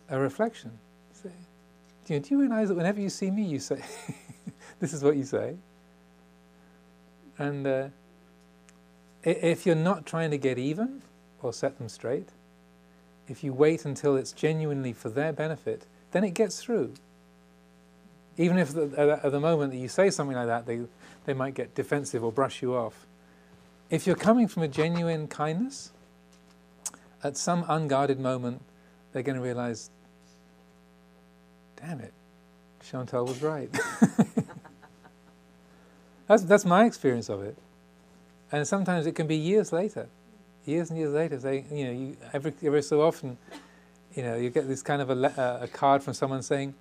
[0.09, 0.78] a reflection.
[2.05, 3.81] Do you, do you realize that whenever you see me, you say,
[4.81, 5.55] this is what you say.
[7.39, 7.89] And uh,
[9.22, 11.03] if you're not trying to get even
[11.41, 12.31] or set them straight,
[13.28, 16.95] if you wait until it's genuinely for their benefit, then it gets through.
[18.37, 20.81] Even if the, at, the moment that you say something like that, they,
[21.24, 23.07] they might get defensive or brush you off.
[23.91, 25.93] If you're coming from a genuine kindness,
[27.22, 28.62] at some unguarded moment,
[29.12, 29.91] they're going to realize,
[31.76, 32.14] damn it,
[32.83, 33.70] Chantal was right.
[36.26, 37.57] that's, that's my experience of it.
[38.53, 40.09] And sometimes it can be years later
[40.64, 43.37] years and years later, they, you know, you, every, every so often,
[44.14, 46.74] you know, you get this kind of a, a card from someone saying,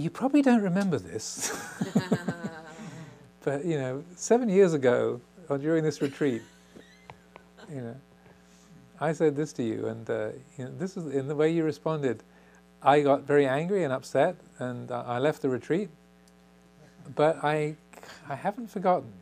[0.00, 1.56] "You probably don't remember this,
[3.44, 6.42] but you know, seven years ago, or during this retreat,
[7.68, 7.96] you know,
[9.00, 11.64] I said this to you, and uh, you know, this is in the way you
[11.64, 12.22] responded.
[12.82, 15.90] I got very angry and upset, and I left the retreat,
[17.14, 17.76] but I,
[18.28, 19.12] I haven't forgotten,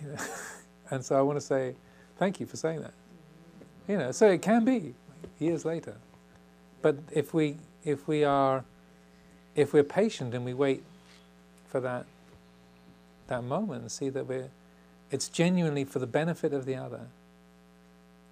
[0.00, 0.16] you know,
[0.90, 1.74] and so I want to say."
[2.16, 2.94] Thank you for saying that.
[3.88, 4.94] You know, so it can be
[5.38, 5.96] years later.
[6.82, 8.64] But if we if we are
[9.54, 10.82] if we're patient and we wait
[11.68, 12.06] for that
[13.26, 14.50] that moment and see that we're
[15.10, 17.02] it's genuinely for the benefit of the other,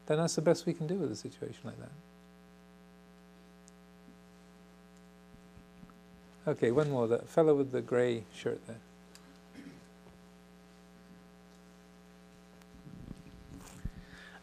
[0.06, 1.92] then that's the best we can do with a situation like that.
[6.50, 7.06] Okay, one more.
[7.06, 8.80] The fellow with the grey shirt there.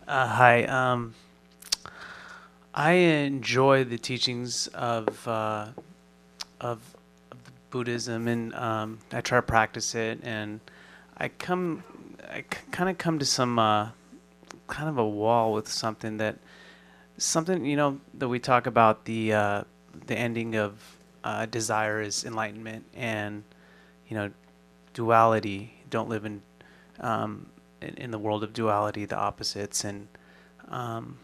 [0.08, 0.64] Uh, hi.
[0.64, 1.14] Um,
[2.74, 5.68] I enjoy the teachings of uh,
[6.62, 6.80] of,
[7.32, 7.38] of
[7.70, 10.20] Buddhism, and um, I try to practice it.
[10.24, 10.60] And
[11.18, 11.84] I come,
[12.30, 12.42] I
[12.72, 13.90] kind of come to some uh,
[14.68, 16.38] kind of a wall with something that
[17.18, 19.64] something you know that we talk about the uh,
[20.08, 23.44] the ending of uh, desire is enlightenment, and
[24.08, 24.32] you know
[24.94, 25.74] duality.
[25.90, 26.42] Don't live in
[27.00, 27.48] um,
[27.82, 30.08] in, in the world of duality, the opposites, and
[30.70, 31.18] um,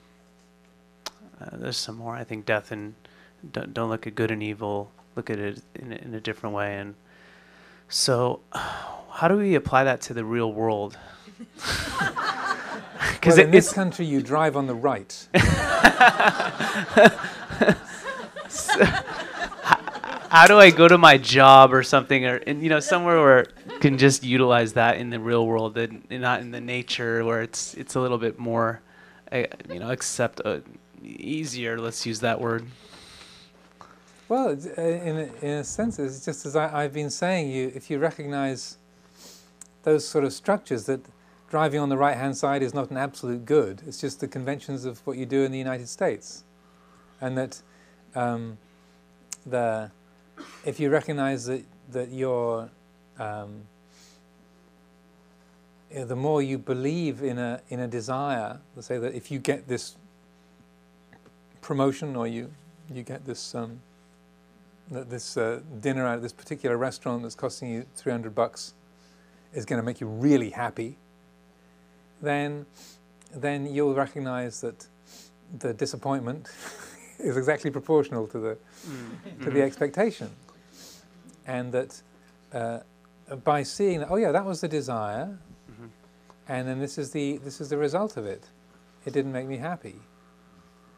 [1.39, 2.15] uh, there's some more.
[2.15, 2.95] I think death and
[3.51, 4.91] don't, don't look at good and evil.
[5.15, 6.77] Look at it in, a- in a different way.
[6.77, 6.95] And
[7.89, 10.97] so, how do we apply that to the real world?
[13.25, 15.27] Well, in this country, you drive on the right.
[20.29, 23.47] how do I go to my job or something, or and, you know somewhere where
[23.69, 27.23] I can just utilize that in the real world and, and not in the nature
[27.25, 28.81] where it's it's a little bit more,
[29.31, 30.59] uh, you know, accept uh,
[31.03, 31.79] easier.
[31.79, 32.65] Let's use that word.
[34.27, 37.51] Well, uh, in a, in a sense, it's just as I, I've been saying.
[37.51, 38.77] You, if you recognise
[39.83, 41.01] those sort of structures, that
[41.47, 43.83] driving on the right-hand side is not an absolute good.
[43.85, 46.43] It's just the conventions of what you do in the United States,
[47.21, 47.61] and that
[48.15, 48.57] um,
[49.45, 49.91] the
[50.65, 52.67] if you recognise that that you're
[53.19, 53.61] um,
[55.91, 59.29] you know, the more you believe in a in a desire, let's say that if
[59.29, 59.97] you get this
[61.61, 62.51] promotion or you
[62.91, 63.81] you get this um,
[64.91, 68.73] that this uh, dinner at this particular restaurant that's costing you 300 bucks
[69.53, 70.97] is going to make you really happy,
[72.21, 72.65] then
[73.33, 74.87] then you'll recognize that
[75.59, 76.49] the disappointment
[77.19, 78.57] is exactly proportional to the
[79.43, 80.29] to the expectation,
[81.47, 82.01] and that
[82.53, 82.79] uh,
[83.43, 85.37] by seeing that, oh yeah, that was the desire,
[86.47, 88.43] and then this is the this is the result of it.
[89.05, 89.95] It didn't make me happy.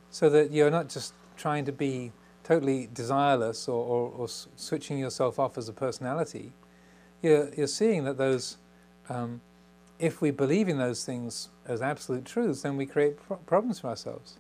[0.10, 2.12] So that you're not just trying to be
[2.48, 6.54] totally desireless or, or, or switching yourself off as a personality.
[7.22, 8.58] You're, you're seeing that those,
[9.10, 9.42] um,
[10.00, 13.88] if we believe in those things as absolute truths, then we create pro- problems for
[13.88, 14.38] ourselves.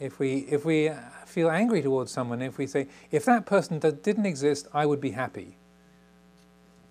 [0.00, 3.78] If we, if we uh, feel angry towards someone, if we say, if that person
[3.78, 5.56] didn't exist, I would be happy.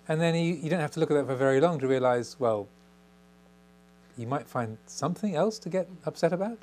[0.08, 2.38] And then you, you don't have to look at that for very long to realize,
[2.40, 2.70] well,
[4.18, 6.60] you might find something else to get upset about.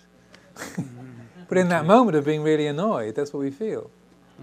[1.51, 3.90] But in that moment of being really annoyed, that's what we feel.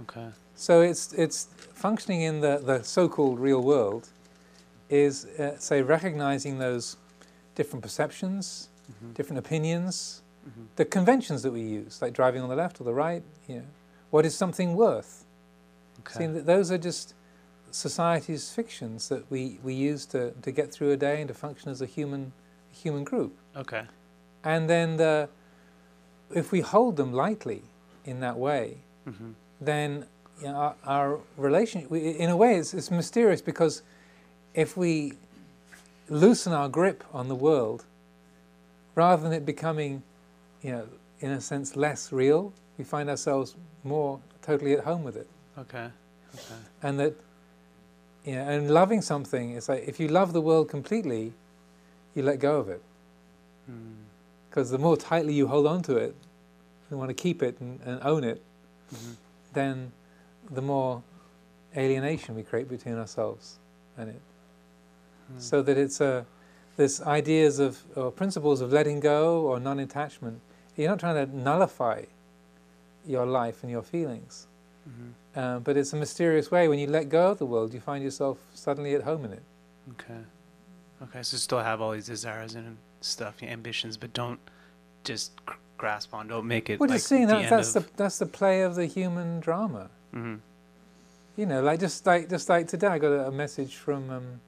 [0.03, 0.28] Okay.
[0.55, 4.10] So it's it's functioning in the, the so-called real world
[4.89, 6.97] is uh, say recognizing those
[7.55, 9.14] different perceptions, Mhm.
[9.14, 10.66] different opinions, Mhm.
[10.76, 13.24] the conventions that we use, like driving on the left or the right.
[13.47, 13.66] You know,
[14.12, 15.26] what is something worth?
[15.99, 16.14] Okay.
[16.18, 17.14] Seeing that those are just
[17.72, 21.70] society's fictions that we, we use to, to get through a day and to function
[21.72, 22.32] as a human
[22.72, 23.34] human group.
[23.55, 23.84] Okay.
[24.43, 25.30] And then the,
[26.34, 27.61] if we hold them lightly
[28.05, 29.34] in that way, Mhm.
[29.61, 30.05] then
[30.41, 33.82] you know, our, our relation, we, in a way, it's, it's mysterious because
[34.53, 35.13] if we
[36.09, 37.86] loosen our grip on the world,
[38.95, 40.03] rather than it becoming,
[40.61, 40.88] you know,
[41.21, 45.28] in a sense, less real, we find ourselves more totally at home with it.
[45.57, 45.89] Okay.
[46.36, 46.55] Okay.
[46.84, 47.13] And that,
[48.23, 51.34] you know, and loving something, it's like if you love the world completely,
[52.13, 52.82] you let go of it.
[53.71, 53.93] Mm.
[54.58, 56.16] Because the more tightly you hold on to it,
[56.89, 58.41] and want to keep it and, and own it,
[58.91, 59.16] Mhm.
[59.53, 59.91] then
[60.49, 61.03] the more
[61.76, 63.60] alienation we create between ourselves
[63.99, 64.22] and it.
[65.32, 65.39] Mm.
[65.39, 66.26] So that it's a,
[66.76, 70.41] this ideas of or principles of letting go or non-attachment.
[70.76, 72.05] You're not trying to nullify
[73.05, 74.47] your life and your feelings,
[74.89, 75.12] Mhm.
[75.36, 76.68] uh, but it's a mysterious way.
[76.68, 79.43] When you let go of the world, you find yourself suddenly at home in it.
[79.91, 80.24] Okay.
[81.03, 81.22] Okay.
[81.22, 82.78] So still have all these desires and
[83.08, 84.39] stuff, your ambitions, but don't
[85.03, 86.28] just gr- grasp on.
[86.28, 86.80] Don't make it.
[86.80, 89.89] Well, like just seeing the that that's the that's the play of the human drama.
[90.14, 90.39] Mhm.
[91.36, 94.41] You know, like just like just like today, I got a, a message from um,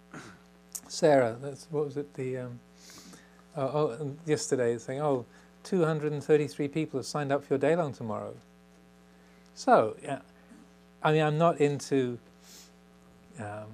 [0.87, 1.37] Sarah.
[1.41, 2.13] That's what was it?
[2.15, 2.59] The um,
[3.55, 5.25] oh, oh, yesterday saying, "Oh,
[5.63, 8.33] 233 people have signed up for your day long tomorrow."
[9.55, 10.19] So, yeah,
[11.03, 12.17] I mean, I'm not into
[13.39, 13.67] um,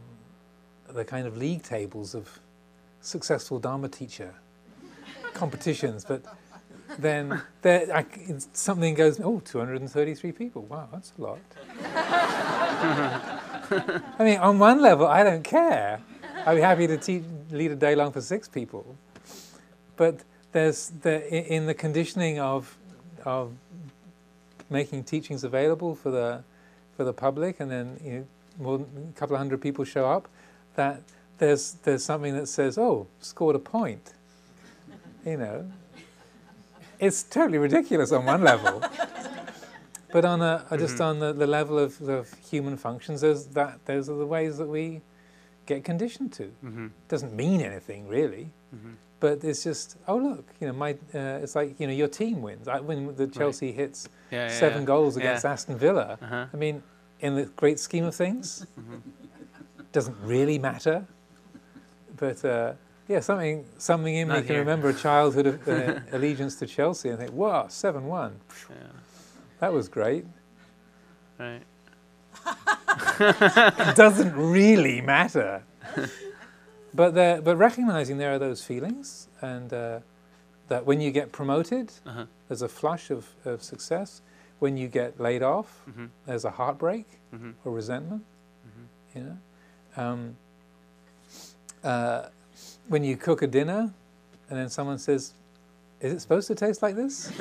[0.90, 2.40] the kind of league tables of
[3.02, 4.34] successful Dharma teacher
[5.36, 6.24] competitions, but
[6.98, 8.06] then there, I
[8.54, 10.64] something goes, oh, 233 people.
[10.64, 11.40] Wow, that's a lot.
[14.20, 16.02] I mean, on one level, I don't care.
[16.46, 18.96] I'd be happy to teach, lead a day long for six people.
[19.96, 20.22] But
[20.52, 22.78] there's the, in the conditioning of,
[23.24, 23.52] of
[24.70, 26.44] making teachings available for the,
[26.96, 28.26] for the public, and then you know,
[28.60, 30.28] more than a couple of hundred people show up,
[30.76, 31.02] that
[31.38, 34.14] there's, there's something that says, oh, scored a point.
[35.26, 35.72] You know,
[37.00, 38.82] it's totally ridiculous on one level.
[40.12, 43.84] But on a, uh, just on the, the level of, of human functions, those, that,
[43.86, 45.02] those are the ways that we
[45.66, 46.54] get conditioned to.
[46.64, 46.92] Mhm.
[47.10, 48.94] Doesn't mean anything really, Mhm.
[49.20, 52.42] but it's just oh look, you know, my uh, it's like you know your team
[52.42, 52.70] wins.
[52.70, 54.48] I, when the Chelsea hits Yeah.
[54.48, 54.86] seven yeah.
[54.94, 55.24] goals Yeah.
[55.24, 56.46] against Aston Villa, Uh-huh.
[56.54, 56.82] I mean,
[57.20, 59.02] in the great scheme of things, Mhm.
[59.92, 61.06] doesn't really matter.
[62.16, 62.74] But uh,
[63.08, 64.60] yeah, something something in me can here.
[64.60, 68.40] remember a childhood of uh, allegiance to Chelsea and think, wow, seven one,
[68.70, 68.76] Yeah.
[69.60, 70.26] that was great.
[71.40, 71.62] Right.
[73.20, 75.64] it doesn't really matter.
[76.94, 80.00] but there, but recognizing there are those feelings, and uh,
[80.68, 82.26] that when you get promoted, Uh-huh.
[82.48, 84.22] there's a flush of, of success.
[84.60, 86.10] When you get laid off, Mhm.
[86.26, 87.54] there's a heartbreak Mhm.
[87.66, 88.24] or resentment.
[88.66, 88.88] Mhm.
[89.16, 89.38] You know,
[90.04, 90.36] um,
[91.84, 92.30] uh,
[92.88, 93.92] when you cook a dinner,
[94.50, 95.34] and then someone says,
[96.02, 97.28] "Is it supposed to taste like this?"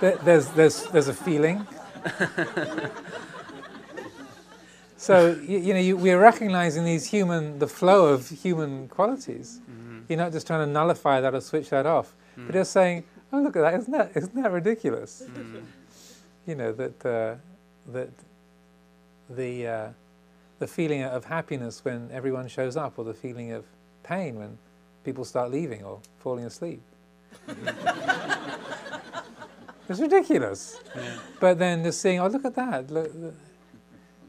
[0.00, 1.66] there, there's there's there's a feeling.
[5.02, 9.60] So you, you know, you, we're recognizing these human, the flow of human qualities.
[9.68, 10.04] Mhm.
[10.08, 13.40] You're not just trying to nullify that or switch that off, but just saying, "Oh,
[13.40, 13.74] look at that!
[13.80, 15.64] Isn't that isn't that ridiculous?" Mm.
[16.46, 17.34] You know that uh,
[17.92, 18.10] that
[19.28, 19.88] the uh,
[20.62, 23.64] the feeling of happiness when everyone shows up, or the feeling of
[24.04, 24.56] pain when
[25.02, 26.80] people start leaving or falling asleep.
[29.88, 30.78] it's ridiculous.
[30.94, 31.18] Yeah.
[31.40, 32.92] But then just seeing, oh, look at that.
[32.92, 33.10] Look,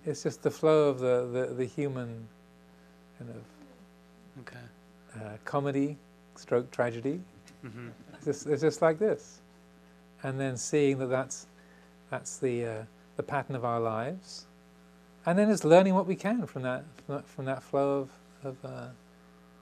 [0.03, 2.27] it's just the flow of the, the, the human
[3.19, 3.43] kind of
[4.41, 4.57] Okay.
[5.23, 5.97] uh, comedy,
[6.33, 7.21] stroke tragedy.
[7.63, 7.91] Mhm.
[8.15, 9.41] It's just, it's just like this.
[10.23, 11.45] And then seeing that that's,
[12.09, 12.83] that's the, uh,
[13.17, 14.47] the pattern of our lives.
[15.25, 16.83] And then just learning what we can from that,
[17.25, 18.09] from that, flow of,
[18.43, 18.87] of uh,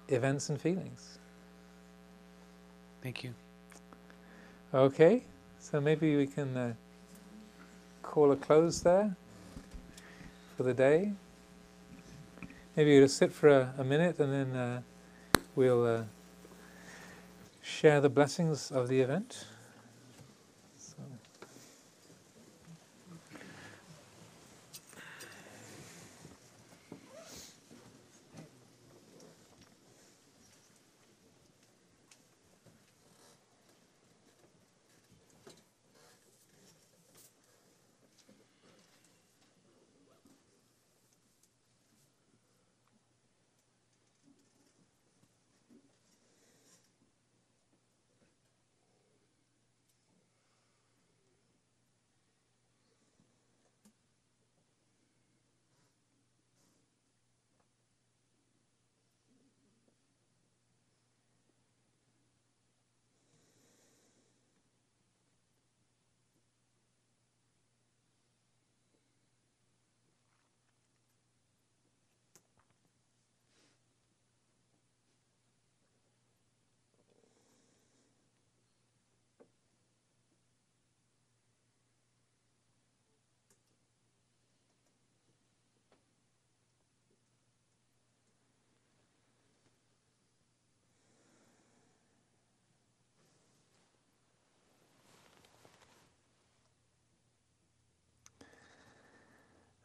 [0.08, 1.20] events and feelings.
[3.04, 3.34] Thank you.
[4.74, 5.24] Okay,
[5.60, 6.74] so maybe we can uh,
[8.02, 9.16] call a close there
[10.58, 11.12] for the day.
[12.76, 14.82] Maybe we'll just sit for a, a minute and then uh,
[15.56, 16.04] we'll uh,
[17.62, 19.46] share the blessings of the event.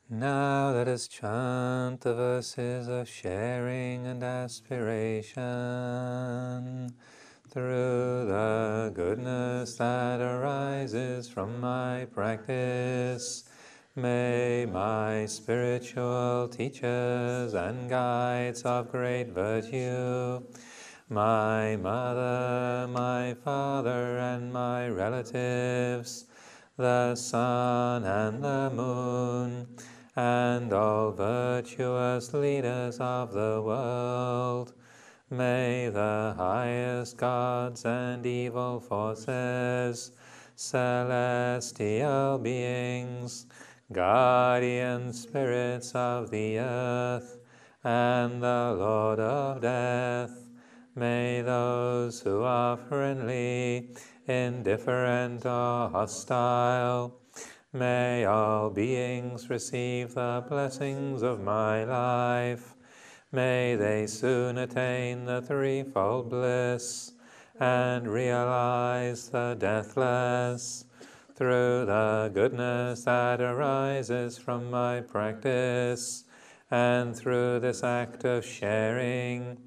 [0.09, 5.35] Now let us chant the verses of sharing and aspiration
[7.51, 13.51] through the goodness that arises from my practice.
[13.97, 20.41] May my spiritual teachers and guides of great virtue,
[21.09, 26.27] my mother, my father, and my relatives,
[26.77, 29.67] the sun and the moon,
[30.17, 34.73] and all virtuous leaders of the world,
[35.29, 40.13] may the highest gods and evil forces,
[40.55, 43.45] celestial beings,
[43.93, 47.39] guardian spirits of the earth,
[47.85, 50.49] and the Lord of death,
[50.95, 53.91] may those who are friendly,
[54.27, 57.21] indifferent, or hostile,
[57.73, 62.75] may all beings receive the blessings of my life.
[63.33, 67.13] May they soon attain the threefold bliss
[67.59, 70.85] and realize the deathless
[71.35, 76.25] through the goodness that arises from my practice,
[76.71, 79.59] and through this act of sharing,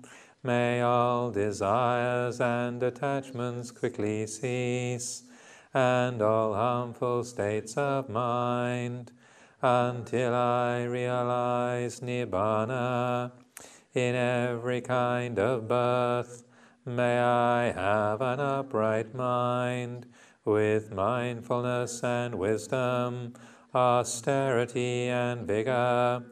[0.41, 5.28] may all desires and attachments quickly cease,
[5.73, 9.11] and all harmful states of mind,
[9.61, 13.31] until I realize Nibbana
[13.93, 16.43] in every kind of birth.
[16.85, 20.07] May I have an upright mind
[20.45, 23.33] with mindfulness and wisdom,
[23.75, 26.23] austerity and vigor.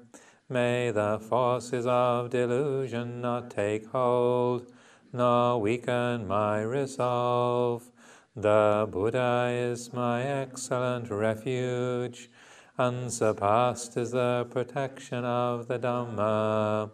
[0.50, 4.72] May the forces of delusion not take hold,
[5.12, 7.92] nor weaken my resolve.
[8.40, 12.30] The Buddha is my excellent refuge.
[12.78, 16.92] Unsurpassed is the protection of the Dhamma.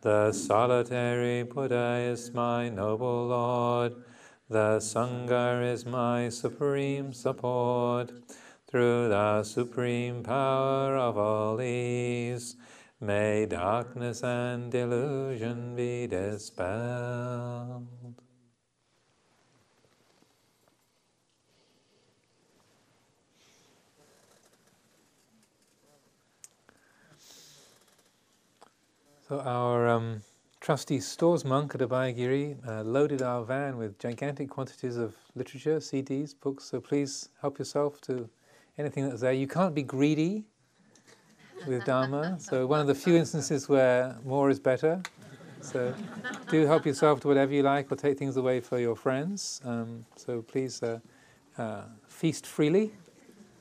[0.00, 4.02] The solitary Buddha is my noble Lord.
[4.48, 8.10] The Sangha is my supreme support.
[8.66, 12.56] Through the supreme power of all these,
[13.00, 17.99] may darkness and delusion be dispelled.
[29.30, 30.22] So our um,
[30.60, 36.34] trusty stores monk at Abhayagiri uh, loaded our van with gigantic quantities of literature, CDs,
[36.34, 36.64] books.
[36.64, 38.28] So please help yourself to
[38.76, 39.32] anything that's there.
[39.32, 40.46] You can't be greedy
[41.64, 42.40] with Dharma.
[42.40, 45.00] So one of the few instances where more is better.
[45.60, 45.94] So
[46.48, 49.60] do help yourself to whatever you like, or take things away for your friends.
[49.64, 50.98] Um, so please uh,
[51.56, 52.90] uh, feast freely.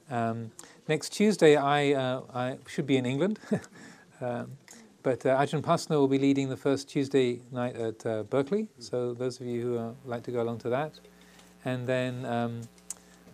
[0.09, 0.49] Um,
[0.87, 3.37] next Tuesday, I, uh, I should be in England.
[4.19, 4.57] um,
[5.01, 9.13] but uh, Ajahn Pasanno will be leading the first Tuesday night at uh, Berkeley, so
[9.13, 10.99] those of you who uh, like to go along to that.
[11.65, 12.61] And then um,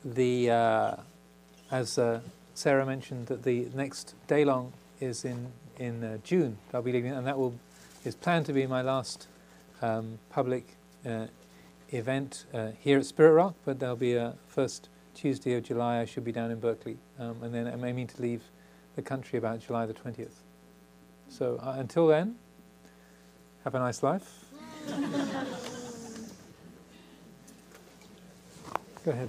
[0.03, 0.95] the, uh,
[1.71, 2.21] as uh,
[2.53, 6.57] Sarah mentioned, that the next day long is in in uh, June.
[6.73, 7.53] I'll be leading, and that will
[8.05, 9.27] is planned to be my last
[9.81, 10.65] um, public
[11.91, 12.45] event
[12.79, 13.55] here at Spirit Rock.
[13.65, 15.99] But there'll be a first Tuesday of July.
[15.99, 18.43] I should be down in Berkeley, um, and then I'm aiming to leave
[18.95, 20.44] the country about July the twentieth.
[21.29, 22.35] So uh, until then,
[23.63, 24.45] have a nice life.
[29.05, 29.23] Go ahead.